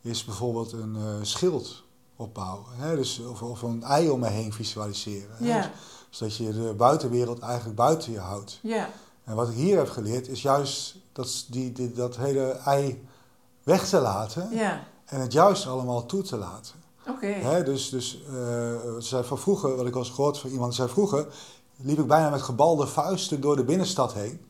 [0.00, 1.82] is bijvoorbeeld een uh, schild
[2.16, 2.66] opbouwen.
[2.70, 2.96] Hè?
[2.96, 5.36] Dus, of, of een ei om me heen visualiseren.
[5.40, 5.60] Ja.
[5.60, 5.70] Dus,
[6.10, 8.58] zodat je de buitenwereld eigenlijk buiten je houdt.
[8.62, 8.88] Ja.
[9.24, 13.06] En wat ik hier heb geleerd is juist dat, die, die, dat hele ei
[13.62, 14.84] weg te laten ja.
[15.04, 16.74] en het juist allemaal toe te laten.
[17.08, 17.62] Oké.
[17.64, 21.26] Dus, dus uh, zei van vroeger, wat ik al eens gehoord van iemand, zei vroeger
[21.76, 24.40] liep ik bijna met gebalde vuisten door de binnenstad heen.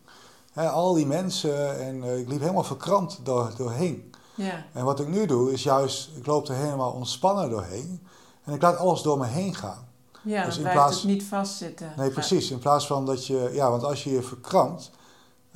[0.57, 4.15] Al die mensen en uh, ik liep helemaal verkrampt door, doorheen.
[4.35, 4.65] Ja.
[4.73, 8.07] En wat ik nu doe is juist, ik loop er helemaal ontspannen doorheen
[8.45, 9.89] en ik laat alles door me heen gaan.
[10.23, 11.93] Ja, dus dan in plaats, het niet vastzitten.
[11.97, 12.51] Nee, precies.
[12.51, 14.91] In plaats van dat je, ja, want als je je verkrampt,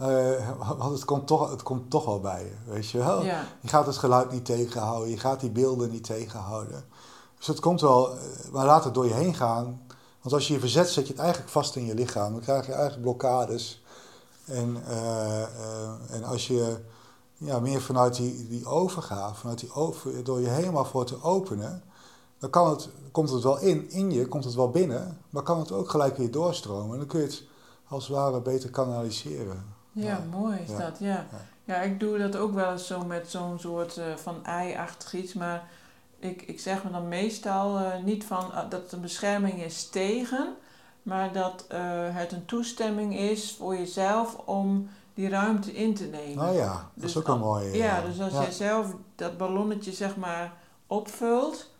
[0.00, 0.06] uh,
[0.78, 3.24] want het komt, toch, het komt toch wel bij je, weet je wel.
[3.24, 3.44] Ja.
[3.60, 6.84] Je gaat het geluid niet tegenhouden, je gaat die beelden niet tegenhouden.
[7.38, 8.20] Dus het komt wel, eh,
[8.52, 9.80] maar laat het door je heen gaan.
[10.22, 12.32] Want als je je verzet, zet je het eigenlijk vast in je lichaam.
[12.32, 13.79] Dan krijg je eigenlijk blokkades.
[14.50, 16.76] En, uh, en als je
[17.36, 21.82] ja, meer vanuit die, die overgaat, vanuit die over, door je helemaal voor te openen,
[22.38, 25.58] dan kan het, komt het wel in, in je, komt het wel binnen, maar kan
[25.58, 26.92] het ook gelijk weer doorstromen.
[26.92, 27.42] En dan kun je het
[27.88, 29.64] als het ware beter kanaliseren.
[29.92, 31.26] Ja, mooi is dat, ja.
[31.64, 31.76] ja.
[31.76, 35.68] ik doe dat ook wel eens zo met zo'n soort uh, van ei-achtig iets, maar
[36.18, 39.88] ik, ik zeg me dan meestal uh, niet van uh, dat het een bescherming is
[39.88, 40.54] tegen,
[41.10, 41.64] maar dat
[42.12, 46.48] het een toestemming is voor jezelf om die ruimte in te nemen.
[46.48, 47.76] Oh ja, dat is dus ook een mooie.
[47.76, 50.52] Ja, dus als jij zelf dat ballonnetje zeg maar
[50.86, 51.70] opvult,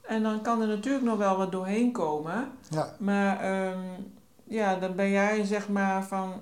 [0.00, 2.50] en dan kan er natuurlijk nog wel wat doorheen komen.
[2.68, 2.94] Ja.
[2.98, 4.12] Maar um,
[4.44, 6.32] ja, dan ben jij zeg maar van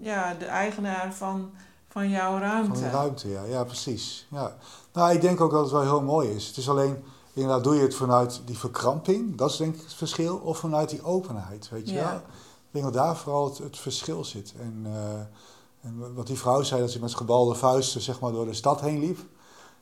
[0.00, 1.50] ja, de eigenaar van,
[1.88, 2.80] van jouw ruimte.
[2.80, 3.44] Van de ruimte, ja.
[3.44, 4.26] Ja, precies.
[4.30, 4.56] Ja.
[4.92, 6.46] Nou, ik denk ook dat het wel heel mooi is.
[6.46, 7.04] Het is alleen,
[7.38, 10.90] inderdaad, doe je het vanuit die verkramping, dat is denk ik het verschil, of vanuit
[10.90, 12.14] die openheid, weet je wel.
[12.14, 14.54] Ik denk dat daar vooral het, verschil zit.
[14.58, 15.20] En, uh,
[15.80, 18.80] en wat die vrouw zei, dat ze met gebalde vuisten zeg maar door de stad
[18.80, 19.18] heen liep.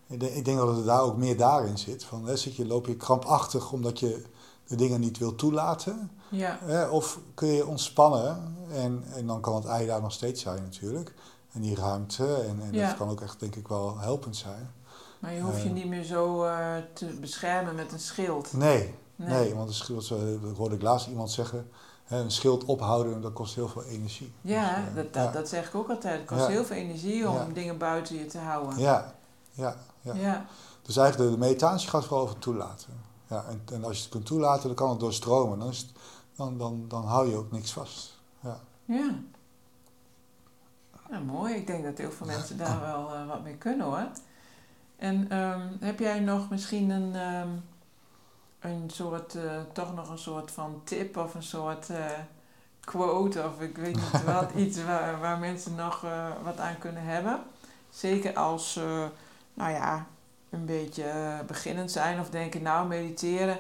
[0.07, 2.05] Ik denk dat het daar ook meer daarin zit.
[2.05, 4.23] Van, hè, zit je, loop je krampachtig omdat je
[4.67, 6.11] de dingen niet wil toelaten?
[6.29, 6.59] Ja.
[6.63, 10.63] Hè, of kun je ontspannen en, en dan kan het ei daar nog steeds zijn
[10.63, 11.15] natuurlijk.
[11.53, 14.71] En die ruimte en, en dat kan ook echt denk ik wel helpend zijn.
[15.19, 18.53] Maar je hoeft je niet meer zo uh, te beschermen met een schild.
[18.53, 19.29] Nee, nee.
[19.29, 21.71] nee want een schild, dat hoorde ik laatst iemand zeggen,
[22.09, 24.33] een schild ophouden dat kost heel veel energie.
[24.41, 25.31] Ja, dus, uh, dat, dat, ja.
[25.31, 26.19] dat zeg ik ook altijd.
[26.19, 26.49] Het kost ja.
[26.49, 28.79] heel veel energie om dingen buiten je te houden.
[28.79, 29.15] Ja,
[29.51, 30.15] ja, ja.
[30.15, 30.47] ja.
[30.83, 33.05] Dus eigenlijk de, de meditatie gaat vooral over toelaten.
[33.29, 35.59] Ja, en, en als je het kunt toelaten, dan kan het doorstromen.
[35.59, 35.91] Dan, is het,
[36.37, 38.19] dan, dan, dan hou je ook niks vast.
[38.41, 38.61] Ja.
[38.85, 39.11] ja.
[41.11, 41.55] Nou, mooi.
[41.55, 44.09] Ik denk dat heel veel mensen daar wel uh, wat mee kunnen hoor.
[44.97, 47.65] En um, heb jij nog misschien een, um,
[48.61, 49.43] een soort, uh,
[49.73, 51.97] toch nog een soort van tip of een soort uh,
[52.81, 56.05] quote of ik weet niet wat, iets waar, waar mensen nog
[56.43, 57.41] wat aan kunnen hebben?
[57.91, 58.81] Zeker als,
[59.55, 60.07] nou ja,
[60.51, 61.13] een beetje
[61.47, 63.59] beginnend zijn of denken, nou mediteren,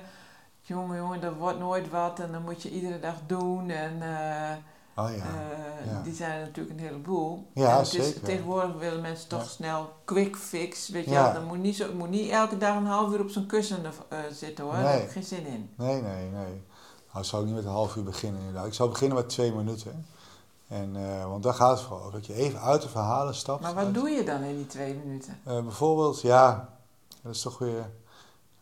[0.60, 4.02] jongen, jongen, dat wordt nooit wat en dan moet je iedere dag doen en
[4.96, 5.16] oh, ja.
[5.16, 6.02] Uh, ja.
[6.02, 7.46] die zijn natuurlijk een heleboel.
[7.54, 8.06] Ja, en zeker.
[8.06, 9.48] Is, tegenwoordig willen mensen toch ja.
[9.48, 11.32] snel quick fix, weet je ja.
[11.32, 14.18] Dan moet niet, zo, moet niet elke dag een half uur op zo'n kussen uh,
[14.32, 14.82] zitten hoor, nee.
[14.82, 15.70] daar heb ik geen zin in.
[15.76, 16.62] Nee, nee, nee.
[17.12, 18.66] Nou, zou ik niet met een half uur beginnen inderdaad.
[18.66, 20.06] Ik zou beginnen met twee minuten.
[20.68, 23.62] En, uh, want daar gaat het voor over, dat je even uit de verhalen stapt.
[23.62, 23.94] Maar wat uit...
[23.94, 25.40] doe je dan in die twee minuten?
[25.44, 26.68] Bijvoorbeeld, ja,
[27.22, 27.90] dat is toch weer...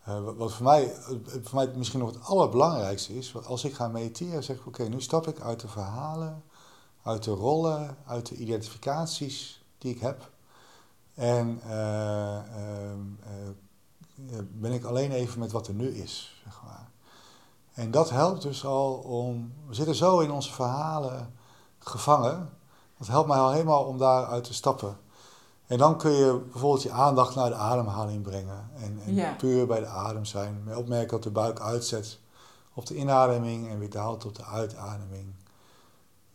[0.07, 0.95] Uh, wat voor mij,
[1.43, 5.01] voor mij misschien nog het allerbelangrijkste is, als ik ga mediteren, zeg ik, oké, nu
[5.01, 6.43] stap ik uit de verhalen,
[7.03, 10.31] uit de rollen, uit de identificaties die ik heb.
[11.13, 11.61] En
[14.51, 16.89] ben ik alleen even met wat er nu is, zeg maar.
[17.73, 21.33] En dat helpt dus al om, we zitten zo in onze verhalen
[21.79, 22.49] gevangen.
[22.97, 24.97] Dat helpt mij al helemaal om daaruit te stappen.
[25.67, 28.69] En dan kun je bijvoorbeeld je aandacht naar de ademhaling brengen.
[28.75, 30.61] En, en puur bij de adem zijn.
[30.63, 32.19] Met opmerken dat de buik uitzet
[32.73, 35.33] op de inademing en weer daalt op de uitademing.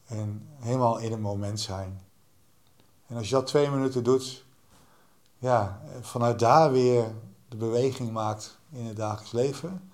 [0.07, 2.01] En helemaal in het moment zijn.
[3.07, 4.45] En als je dat twee minuten doet,
[5.39, 7.14] ja, vanuit daar weer
[7.49, 9.93] de beweging maakt in het dagelijks leven,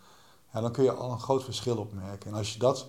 [0.52, 2.30] ja, dan kun je al een groot verschil opmerken.
[2.30, 2.86] En als je dat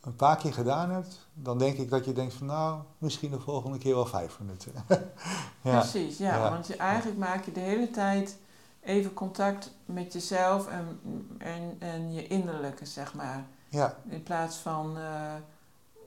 [0.00, 3.40] een paar keer gedaan hebt, dan denk ik dat je denkt van nou, misschien de
[3.40, 4.72] volgende keer wel vijf minuten.
[5.62, 5.78] ja.
[5.78, 8.38] Precies, ja, want je, eigenlijk maak je de hele tijd
[8.80, 11.00] even contact met jezelf en,
[11.38, 13.46] en, en je innerlijke, zeg maar.
[13.68, 13.96] Ja.
[14.08, 15.34] In plaats van, uh,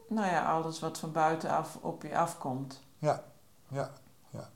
[0.07, 2.81] nou ja, alles wat van buitenaf op je afkomt.
[2.99, 3.23] Ja,
[3.67, 3.91] ja,
[4.29, 4.49] ja.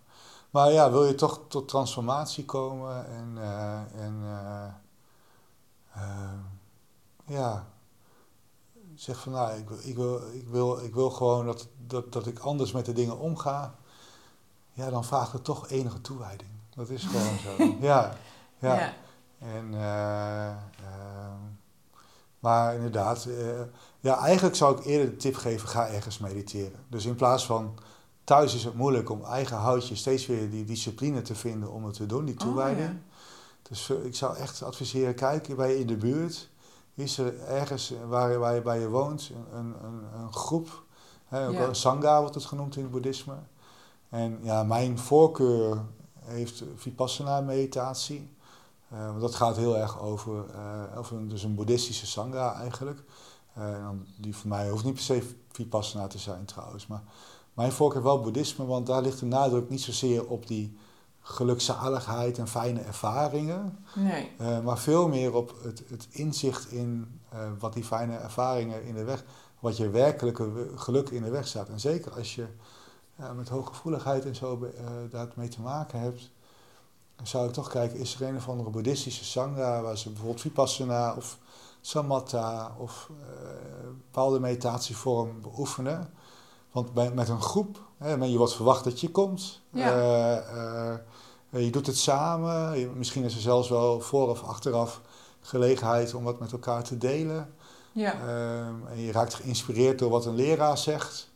[0.50, 4.66] Maar ja, wil je toch tot transformatie komen en, uh, en uh,
[7.26, 7.66] ja,
[9.00, 12.40] zeg van nou, ik, ik, wil, ik, wil, ik wil gewoon dat, dat, dat ik
[12.40, 13.76] anders met de dingen omga,
[14.72, 16.50] ja, dan vraagt het toch enige toewijding.
[16.76, 17.64] Dat is gewoon zo.
[17.88, 18.18] Ja,
[18.60, 18.76] ja.
[18.76, 18.94] ja.
[19.40, 20.56] En, uh,
[22.40, 23.62] maar inderdaad, uh,
[24.00, 26.80] ja, eigenlijk zou ik eerder de tip geven, ga ergens mediteren.
[26.88, 27.78] Dus in plaats van
[28.24, 31.94] thuis is het moeilijk om eigen houtje steeds weer die discipline te vinden om het
[31.94, 33.00] te doen, die oh, toewijding.
[33.62, 36.50] Dus ik zou echt adviseren, kijk bij je in de buurt
[37.00, 40.84] is er ergens waar, waar je bij je woont een, een, een groep,
[41.26, 43.36] hè, een sangha wordt het genoemd in het boeddhisme.
[44.10, 45.82] En ja, mijn voorkeur
[46.20, 48.38] heeft vipassana meditatie.
[48.94, 53.04] Uh, want dat gaat heel erg over, uh, over een, dus een boeddhistische sangha eigenlijk.
[53.58, 56.88] Uh, die voor mij hoeft niet per se vipassana te zijn trouwens.
[56.88, 57.04] Maar
[57.54, 60.78] mijn voorkeur wel boeddhisme, want daar ligt de nadruk niet zozeer op die
[61.30, 63.86] gelukzaligheid en fijne ervaringen.
[63.96, 64.32] Nee.
[64.42, 68.94] Uh, maar veel meer op het, het inzicht in uh, wat die fijne ervaringen in
[68.94, 69.24] de weg,
[69.60, 71.70] wat je werkelijke geluk in de weg staat.
[71.70, 72.48] En zeker als je
[73.20, 74.70] uh, met hooggevoeligheid en zo uh,
[75.10, 76.32] daarmee te maken hebt,
[77.16, 80.42] dan zou ik toch kijken, is er een of andere boeddhistische sangha waar ze bijvoorbeeld
[80.42, 81.38] vipassana of
[81.82, 83.10] samatha of
[83.88, 86.10] bepaalde meditatievorm beoefenen.
[86.72, 89.62] Want bij, met een groep, je wordt verwacht dat je komt.
[89.70, 89.92] Ja.
[91.50, 92.98] Eh, je doet het samen.
[92.98, 95.02] misschien is er zelfs wel voor of achteraf
[95.42, 97.54] gelegenheid om wat met elkaar te delen.
[97.92, 98.14] Ja.
[98.14, 101.30] Ehm, en je raakt geïnspireerd door wat een leraar zegt.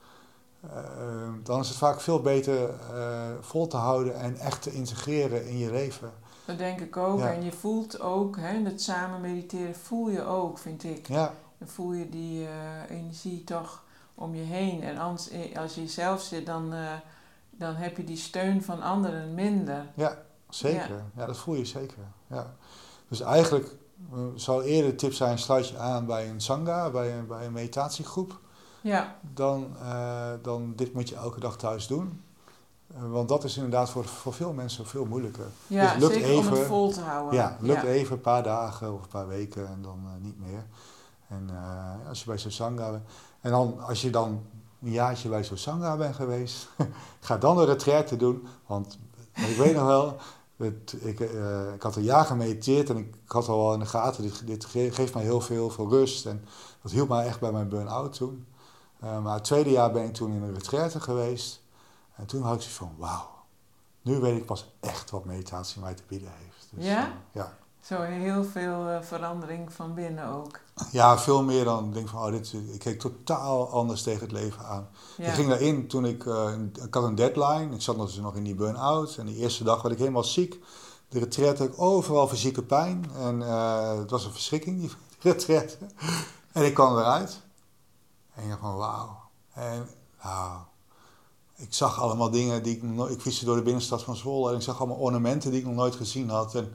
[0.70, 5.48] Ehm, dan is het vaak veel beter uh, vol te houden en echt te integreren
[5.48, 6.12] in je leven.
[6.46, 7.20] Dat denk ik ook.
[7.20, 11.08] En je voelt ook, hè, het samen mediteren voel je ook, vind ik.
[11.08, 11.34] Ja.
[11.58, 12.50] Dan voel je die uh,
[12.90, 13.84] energie toch
[14.16, 14.84] om je heen.
[14.84, 16.74] En als, als je zelf zit, dan
[17.58, 19.86] dan heb je die steun van anderen minder.
[19.94, 20.18] Ja,
[20.50, 21.04] zeker.
[21.16, 22.04] Ja, dat voel je zeker.
[22.28, 22.56] Ja.
[23.08, 23.76] Dus eigenlijk
[24.14, 27.46] uh, zou eerder de tip zijn, sluit je aan bij een sangha, bij een, bij
[27.46, 28.40] een meditatiegroep.
[28.82, 29.16] Ja.
[29.34, 32.24] Dan, uh, dan dit moet je elke dag thuis doen.
[32.88, 35.48] Want dat is inderdaad voor, voor veel mensen veel moeilijker.
[35.68, 37.34] Ja, dus lukt zeker even, om het vol te houden.
[37.34, 40.66] Ja, lukt even een paar dagen of een paar weken en dan niet meer.
[41.28, 41.50] En
[42.08, 43.04] als je bij zo'n sangha bent.
[43.44, 44.46] En dan, als je dan
[44.82, 46.70] een jaartje bij zo'n sangha ben geweest.
[47.20, 48.98] ga dan een retraite doen, want
[49.34, 50.18] ik weet nog wel,
[50.56, 53.86] het, ik, uh, ik had een jaar gemediteerd en ik had al wel in de
[53.86, 56.26] gaten, dit, dit geeft mij heel veel, veel rust.
[56.26, 56.46] En
[56.82, 58.48] dat hielp mij echt bij mijn burn-out toen.
[59.04, 61.62] Uh, maar het tweede jaar ben ik toen in een retraite geweest.
[62.16, 63.30] En toen had ik zoiets van, wauw,
[64.02, 66.68] nu weet ik pas echt wat meditatie mij te bieden heeft.
[66.72, 67.08] Dus, ja?
[67.08, 67.58] Uh, ja.
[67.82, 70.60] Zo heel veel verandering van binnen ook.
[70.92, 74.32] Ja, veel meer dan ik denk van, oh, dit, ik keek totaal anders tegen het
[74.32, 74.88] leven aan.
[75.18, 76.52] Ik ging daarin toen ik, uh,
[76.86, 79.18] ik had een deadline, ik zat dus nog in die burn-out.
[79.18, 80.60] En die eerste dag werd ik helemaal ziek.
[81.10, 83.06] De retreat had ik overal fysieke pijn.
[83.16, 84.92] En uh, het was een verschrikking, die
[85.32, 85.78] retreat.
[86.52, 87.42] en ik kwam eruit.
[88.34, 89.20] En ik dacht van, wauw.
[89.54, 89.90] En
[90.24, 90.60] nou,
[91.56, 94.56] ik zag allemaal dingen die ik nog Ik fietste door de binnenstad van Zwolle en
[94.56, 96.56] ik zag allemaal ornamenten die ik nog nooit gezien had.
[96.56, 96.74] En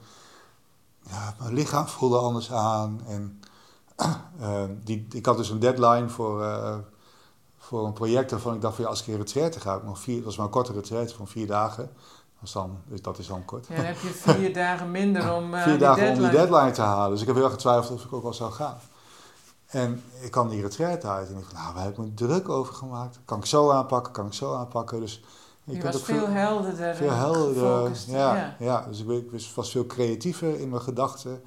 [1.03, 3.01] ja, mijn lichaam voelde anders aan.
[3.07, 3.38] En
[4.40, 6.76] uh, die, ik had dus een deadline voor, uh,
[7.59, 9.99] voor een project waarvan ik dacht van ja, als ik in retraite ga, ik nog
[9.99, 11.90] vier, dat was maar een korte retraite van vier dagen.
[12.40, 13.66] Dus dan, dus dat is dan kort.
[13.66, 16.26] Ja, dan heb je vier dagen minder om uh, Vier dagen deadline.
[16.26, 17.11] om die deadline te halen.
[17.11, 18.78] Dus ik heb heel erg getwijfeld of ik ook wel zou gaan.
[19.66, 22.49] En ik kwam die retraite uit en ik dacht, nou, waar heb ik me druk
[22.49, 23.18] over gemaakt?
[23.24, 25.01] Kan ik zo aanpakken, kan ik zo aanpakken?
[25.01, 25.22] Dus
[25.64, 26.94] je was veel, veel helderder.
[26.94, 28.86] Veel helderder, ja, ja, ja.
[28.88, 31.42] Dus ik, ik was veel creatiever in mijn gedachten.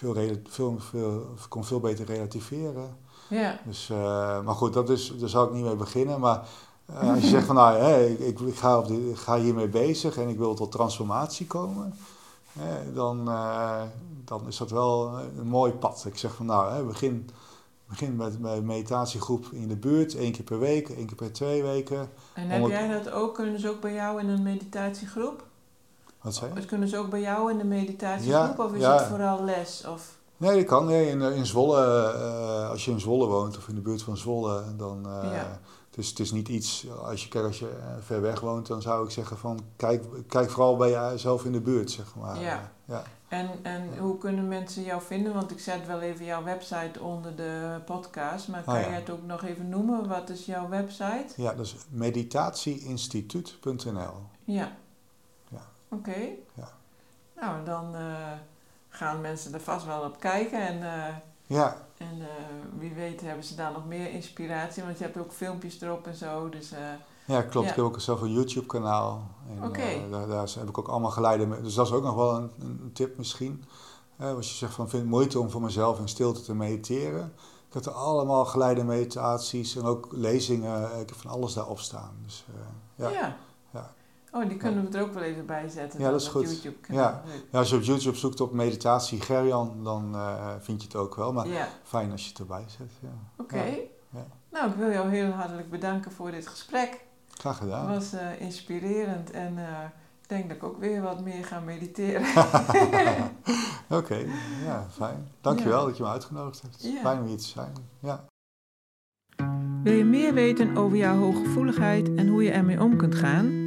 [0.00, 0.14] Veel,
[0.48, 2.96] veel, veel, kon veel beter relativeren.
[3.28, 3.60] Ja.
[3.64, 6.20] Dus, uh, maar goed, dat is, daar zou ik niet mee beginnen.
[6.20, 6.48] Maar
[6.90, 9.68] uh, als je zegt van nou, hey, ik, ik, ga op de, ik ga hiermee
[9.68, 11.94] bezig en ik wil tot transformatie komen.
[12.52, 13.82] Hè, dan, uh,
[14.24, 16.04] dan is dat wel een mooi pad.
[16.06, 17.30] Ik zeg van nou, hè, begin
[17.88, 21.32] begin met, bij een meditatiegroep in de buurt, één keer per week, één keer per
[21.32, 22.10] twee weken.
[22.34, 23.34] En heb jij dat ook?
[23.34, 25.44] Kunnen ze ook bij jou in een meditatiegroep?
[26.22, 26.64] Wat zei je?
[26.64, 29.84] Kunnen ze ook bij jou in de meditatiegroep of is het vooral les?
[29.86, 30.18] Of?
[30.36, 30.86] Nee, dat kan.
[30.86, 34.16] Nee, in, in Zwolle, uh, als je in Zwolle woont of in de buurt van
[34.16, 35.06] Zwolle, dan...
[35.06, 35.60] Uh, ja.
[35.90, 39.10] Dus het is niet iets, als je, als je ver weg woont, dan zou ik
[39.10, 42.40] zeggen van kijk, kijk vooral bij jezelf in de buurt, zeg maar.
[42.40, 42.72] Ja.
[42.84, 43.02] ja.
[43.28, 45.34] En, en hoe kunnen mensen jou vinden?
[45.34, 49.10] Want ik zet wel even jouw website onder de podcast, maar kan oh, je het
[49.10, 50.08] ook nog even noemen?
[50.08, 51.26] Wat is jouw website?
[51.36, 54.14] Ja, dat is meditatieinstituut.nl.
[54.44, 54.72] Ja.
[55.90, 56.20] Oké.
[56.54, 56.68] Ja.
[57.36, 57.94] Nou, dan
[58.88, 60.66] gaan mensen er vast wel op kijken.
[60.66, 61.16] En, uh,
[61.46, 61.76] ja.
[61.96, 62.26] en uh,
[62.78, 64.82] wie weet hebben ze daar nog meer inspiratie.
[64.82, 66.48] Want je hebt ook filmpjes erop en zo.
[66.48, 66.72] Dus,
[67.24, 67.66] ja, klopt.
[67.66, 67.70] Ja.
[67.70, 69.22] Ik heb ook zelf een YouTube-kanaal.
[69.62, 70.08] Oké.
[70.10, 71.48] Daar, daar, heb ik ook allemaal geleiden.
[71.48, 71.60] Mee.
[71.60, 73.64] Dus dat is ook nog wel een, een tip misschien.
[74.18, 77.32] als je zegt van vind het moeite om voor mezelf in stilte te mediteren.
[77.68, 80.82] Ik heb er allemaal geleide meditaties en ook lezingen.
[80.82, 82.12] Ik heb van alles daarop staan.
[82.24, 82.44] Dus,
[82.96, 83.08] ja.
[83.08, 83.36] ja.
[84.32, 86.00] Oh, die kunnen we er ook wel even bij zetten.
[86.00, 86.50] Ja, dat is goed.
[86.62, 87.22] YouTube ja.
[87.50, 91.14] ja, als je op YouTube zoekt op meditatie Gerjan, dan uh, vind je het ook
[91.14, 91.32] wel.
[91.32, 91.46] Maar
[91.82, 92.90] fijn als je het erbij zet.
[93.00, 93.08] Ja.
[93.36, 93.64] Oké.
[94.10, 94.26] Ja.
[94.50, 97.04] Nou, ik wil jou heel hartelijk bedanken voor dit gesprek.
[97.30, 97.90] Graag gedaan.
[97.90, 99.84] Het was uh, inspirerend en uh,
[100.22, 102.26] ik denk dat ik ook weer wat meer ga mediteren.
[103.98, 104.26] Oké,
[104.64, 105.28] ja, fijn.
[105.40, 106.88] Dankjewel dat je me uitgenodigd hebt.
[107.00, 107.72] Fijn om hier te zijn.
[108.00, 108.24] Ja.
[109.82, 113.59] Wil je meer weten over jouw hooggevoeligheid en hoe je ermee om kunt gaan?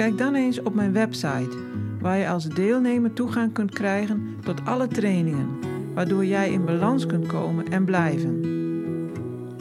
[0.00, 1.56] Kijk dan eens op mijn website,
[2.00, 5.48] waar je als deelnemer toegang kunt krijgen tot alle trainingen,
[5.94, 8.40] waardoor jij in balans kunt komen en blijven.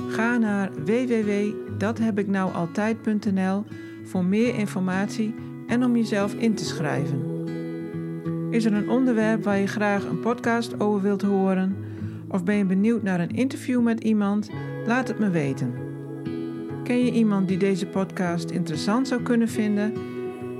[0.09, 3.63] Ga naar www.dathebiknoualtijd.nl
[4.03, 5.35] voor meer informatie
[5.67, 7.21] en om jezelf in te schrijven.
[8.49, 11.75] Is er een onderwerp waar je graag een podcast over wilt horen?
[12.27, 14.49] Of ben je benieuwd naar een interview met iemand?
[14.85, 15.73] Laat het me weten.
[16.83, 20.17] Ken je iemand die deze podcast interessant zou kunnen vinden?